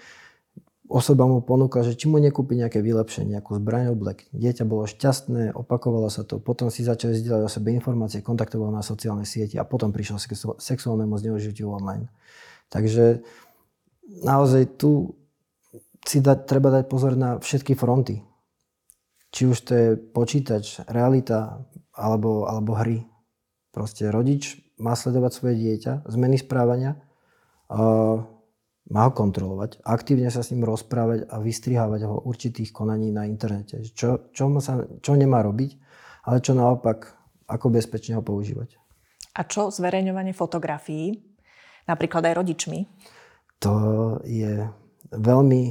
[0.90, 4.26] osoba mu ponúkla, že či mu nekúpi nejaké vylepšenie, nejakú zbraň oblek.
[4.34, 8.82] Dieťa bolo šťastné, opakovalo sa to, potom si začali zdieľať o sebe informácie, kontaktoval na
[8.82, 12.10] sociálne siete a potom prišiel k sexuálnemu zneužitiu online.
[12.74, 13.22] Takže
[14.26, 15.14] naozaj tu
[16.02, 18.26] si dať, treba dať pozor na všetky fronty.
[19.30, 23.06] Či už to je počítač, realita alebo, alebo hry.
[23.70, 26.98] Proste rodič má sledovať svoje dieťa, zmeny správania.
[27.70, 28.26] Uh,
[28.90, 33.86] má ho kontrolovať, aktívne sa s ním rozprávať a vystrihávať ho určitých konaní na internete.
[33.94, 35.78] Čo, čo, sa, čo nemá robiť,
[36.26, 37.14] ale čo naopak,
[37.46, 38.78] ako bezpečne ho používať.
[39.38, 41.22] A čo zverejňovanie fotografií,
[41.86, 42.80] napríklad aj rodičmi?
[43.62, 43.74] To
[44.26, 44.66] je
[45.14, 45.62] veľmi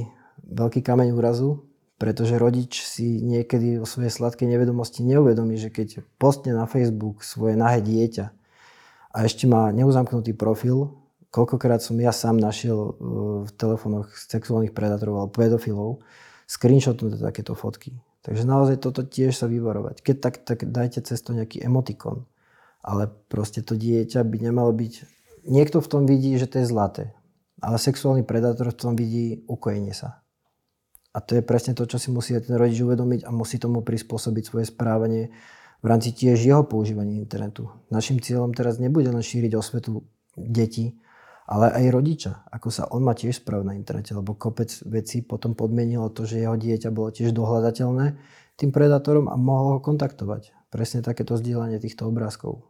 [0.47, 1.67] veľký kameň úrazu,
[1.99, 7.59] pretože rodič si niekedy o svojej sladkej nevedomosti neuvedomí, že keď postne na Facebook svoje
[7.59, 8.25] nahé dieťa
[9.11, 10.95] a ešte má neuzamknutý profil,
[11.29, 12.93] koľkokrát som ja sám našiel uh,
[13.45, 16.01] v telefónoch sexuálnych predátorov alebo pedofilov
[16.49, 18.01] screenshotnuté takéto fotky.
[18.25, 20.01] Takže naozaj toto tiež sa vyvarovať.
[20.01, 22.27] Keď tak, tak dajte cez to nejaký emotikon.
[22.81, 24.93] Ale proste to dieťa by nemalo byť...
[25.47, 27.15] Niekto v tom vidí, že to je zlaté.
[27.63, 30.19] Ale sexuálny predátor v tom vidí ukojenie sa.
[31.15, 34.43] A to je presne to, čo si musí ten rodič uvedomiť a musí tomu prispôsobiť
[34.45, 35.31] svoje správanie
[35.79, 37.71] v rámci tiež jeho používania internetu.
[37.87, 40.03] Našim cieľom teraz nebude len šíriť osvetu
[40.35, 40.99] detí,
[41.49, 45.57] ale aj rodiča, ako sa on má tiež správať na internete, lebo kopec vecí potom
[45.57, 48.05] podmienilo to, že jeho dieťa bolo tiež dohľadateľné
[48.53, 50.53] tým predátorom a mohol ho kontaktovať.
[50.69, 52.69] Presne takéto zdieľanie týchto obrázkov.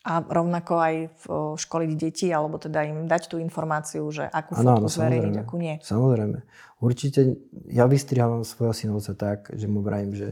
[0.00, 1.24] A rovnako aj v
[1.60, 5.76] školiť deti, alebo teda im dať tú informáciu, že akú ano, fotku zverejniť, akú nie.
[5.80, 6.40] Samozrejme.
[6.80, 7.36] Určite
[7.68, 10.28] ja vystrihávam svojho synovca tak, že mu vrajím, že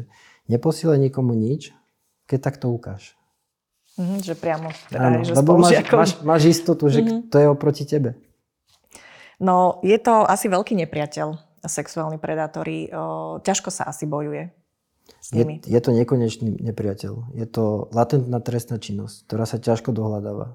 [0.48, 1.76] neposielaj nikomu nič,
[2.24, 3.17] keď tak to ukáž.
[3.98, 7.34] Mm-hmm, že priamo teda Áno, že lebo máš, máš, máš istotu, že mm-hmm.
[7.34, 8.14] to je oproti tebe.
[9.42, 11.34] No, je to asi veľký nepriateľ,
[11.66, 12.90] sexuálni predátori.
[12.94, 14.54] O, ťažko sa asi bojuje
[15.18, 15.58] s nimi.
[15.66, 17.34] Je, je to nekonečný nepriateľ.
[17.34, 20.54] Je to latentná trestná činnosť, ktorá sa ťažko dohľadáva.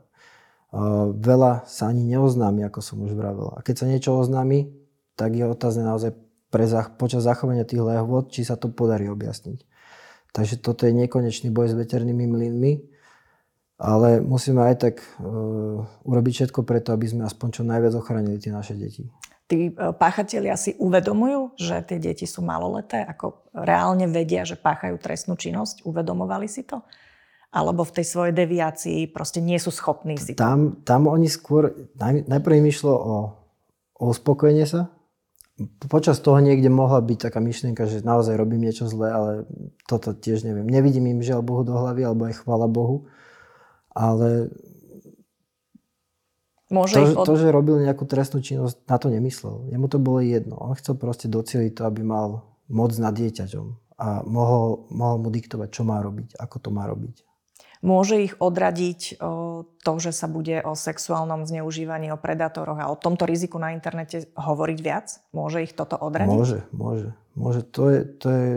[0.72, 3.52] O, veľa sa ani neoznámi, ako som už vravel.
[3.56, 4.72] A keď sa niečo oznámi,
[5.20, 6.16] tak je otázne naozaj
[6.48, 6.64] pre
[6.96, 9.68] počas zachovania tých lehôd, či sa to podarí objasniť.
[10.32, 12.93] Takže toto je nekonečný boj s veternými mlynmi
[13.84, 18.56] ale musíme aj tak uh, urobiť všetko preto, aby sme aspoň čo najviac ochránili tie
[18.56, 19.12] naše deti.
[19.44, 23.04] Tí e, páchatelia si uvedomujú, že tie deti sú maloleté?
[23.04, 25.84] Ako reálne vedia, že páchajú trestnú činnosť?
[25.84, 26.80] Uvedomovali si to?
[27.52, 30.40] Alebo v tej svojej deviácii proste nie sú schopní si to?
[30.40, 33.16] Tam, tam oni skôr, naj, najprv im išlo o,
[34.00, 34.96] o uspokojenie sa.
[35.92, 39.32] Počas toho niekde mohla byť taká myšlienka, že naozaj robím niečo zlé, ale
[39.86, 40.66] toto tiež neviem.
[40.66, 43.12] Nevidím im žiaľ Bohu do hlavy, alebo aj chvála Bohu
[43.98, 44.54] ale
[46.74, 47.26] Môže to, od...
[47.30, 49.70] to, že robil nejakú trestnú činnosť, na to nemyslel.
[49.70, 50.58] Jemu to bolo jedno.
[50.58, 55.70] On chcel proste docieliť to, aby mal moc nad dieťaťom a mohol, mohol mu diktovať,
[55.70, 57.22] čo má robiť, ako to má robiť.
[57.84, 62.96] Môže ich odradiť o, to, že sa bude o sexuálnom zneužívaní, o predátoroch a o
[62.96, 65.20] tomto riziku na internete hovoriť viac?
[65.36, 66.32] Môže ich toto odradiť?
[66.32, 67.12] Môže, môže.
[67.36, 67.62] môže.
[67.76, 68.50] To, je, to je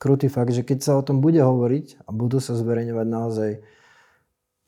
[0.00, 3.50] krutý fakt, že keď sa o tom bude hovoriť a budú sa zverejňovať naozaj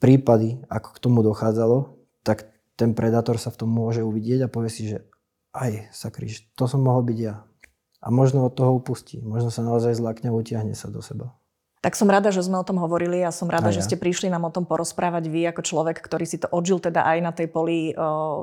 [0.05, 4.68] prípady, ako k tomu dochádzalo, tak ten predátor sa v tom môže uvidieť a povie
[4.68, 5.09] si, že
[5.57, 7.48] aj sa kríž, to som mohol byť ja.
[8.05, 9.24] A možno od toho upustí.
[9.24, 11.32] Možno sa naozaj zlakne a utiahne sa do seba.
[11.85, 13.76] Tak som rada, že sme o tom hovorili a som rada, a ja.
[13.76, 17.05] že ste prišli nám o tom porozprávať vy ako človek, ktorý si to odžil teda
[17.05, 17.93] aj na, tej poli,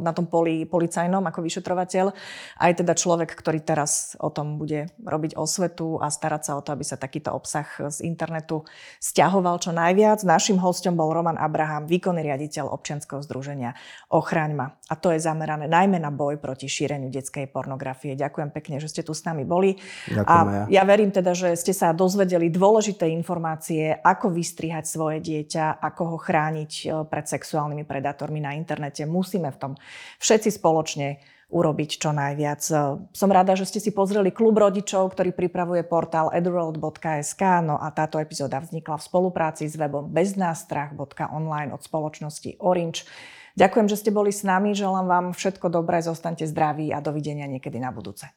[0.06, 2.14] na tom poli policajnom ako vyšetrovateľ,
[2.62, 6.70] aj teda človek, ktorý teraz o tom bude robiť osvetu a starať sa o to,
[6.70, 8.62] aby sa takýto obsah z internetu
[9.02, 10.22] stiahoval čo najviac.
[10.22, 13.74] Našim hostom bol Roman Abraham, výkonný riaditeľ občianskeho združenia
[14.14, 14.78] Ochraňma.
[14.86, 18.14] A to je zamerané najmä na boj proti šíreniu detskej pornografie.
[18.14, 19.82] Ďakujem pekne, že ste tu s nami boli.
[20.14, 20.64] Ďakujem a ja.
[20.70, 26.04] ja verím teda, že ste sa dozvedeli dôležité informácie informácie, ako vystrihať svoje dieťa, ako
[26.04, 29.08] ho chrániť e, pred sexuálnymi predátormi na internete.
[29.08, 29.72] Musíme v tom
[30.20, 32.60] všetci spoločne urobiť čo najviac.
[32.60, 32.76] E,
[33.16, 38.20] som rada, že ste si pozreli klub rodičov, ktorý pripravuje portál edworld.sk, no a táto
[38.20, 43.08] epizóda vznikla v spolupráci s webom beznástrach.online od spoločnosti Orange.
[43.56, 47.80] Ďakujem, že ste boli s nami, želám vám všetko dobré, zostaňte zdraví a dovidenia niekedy
[47.80, 48.28] na budúce.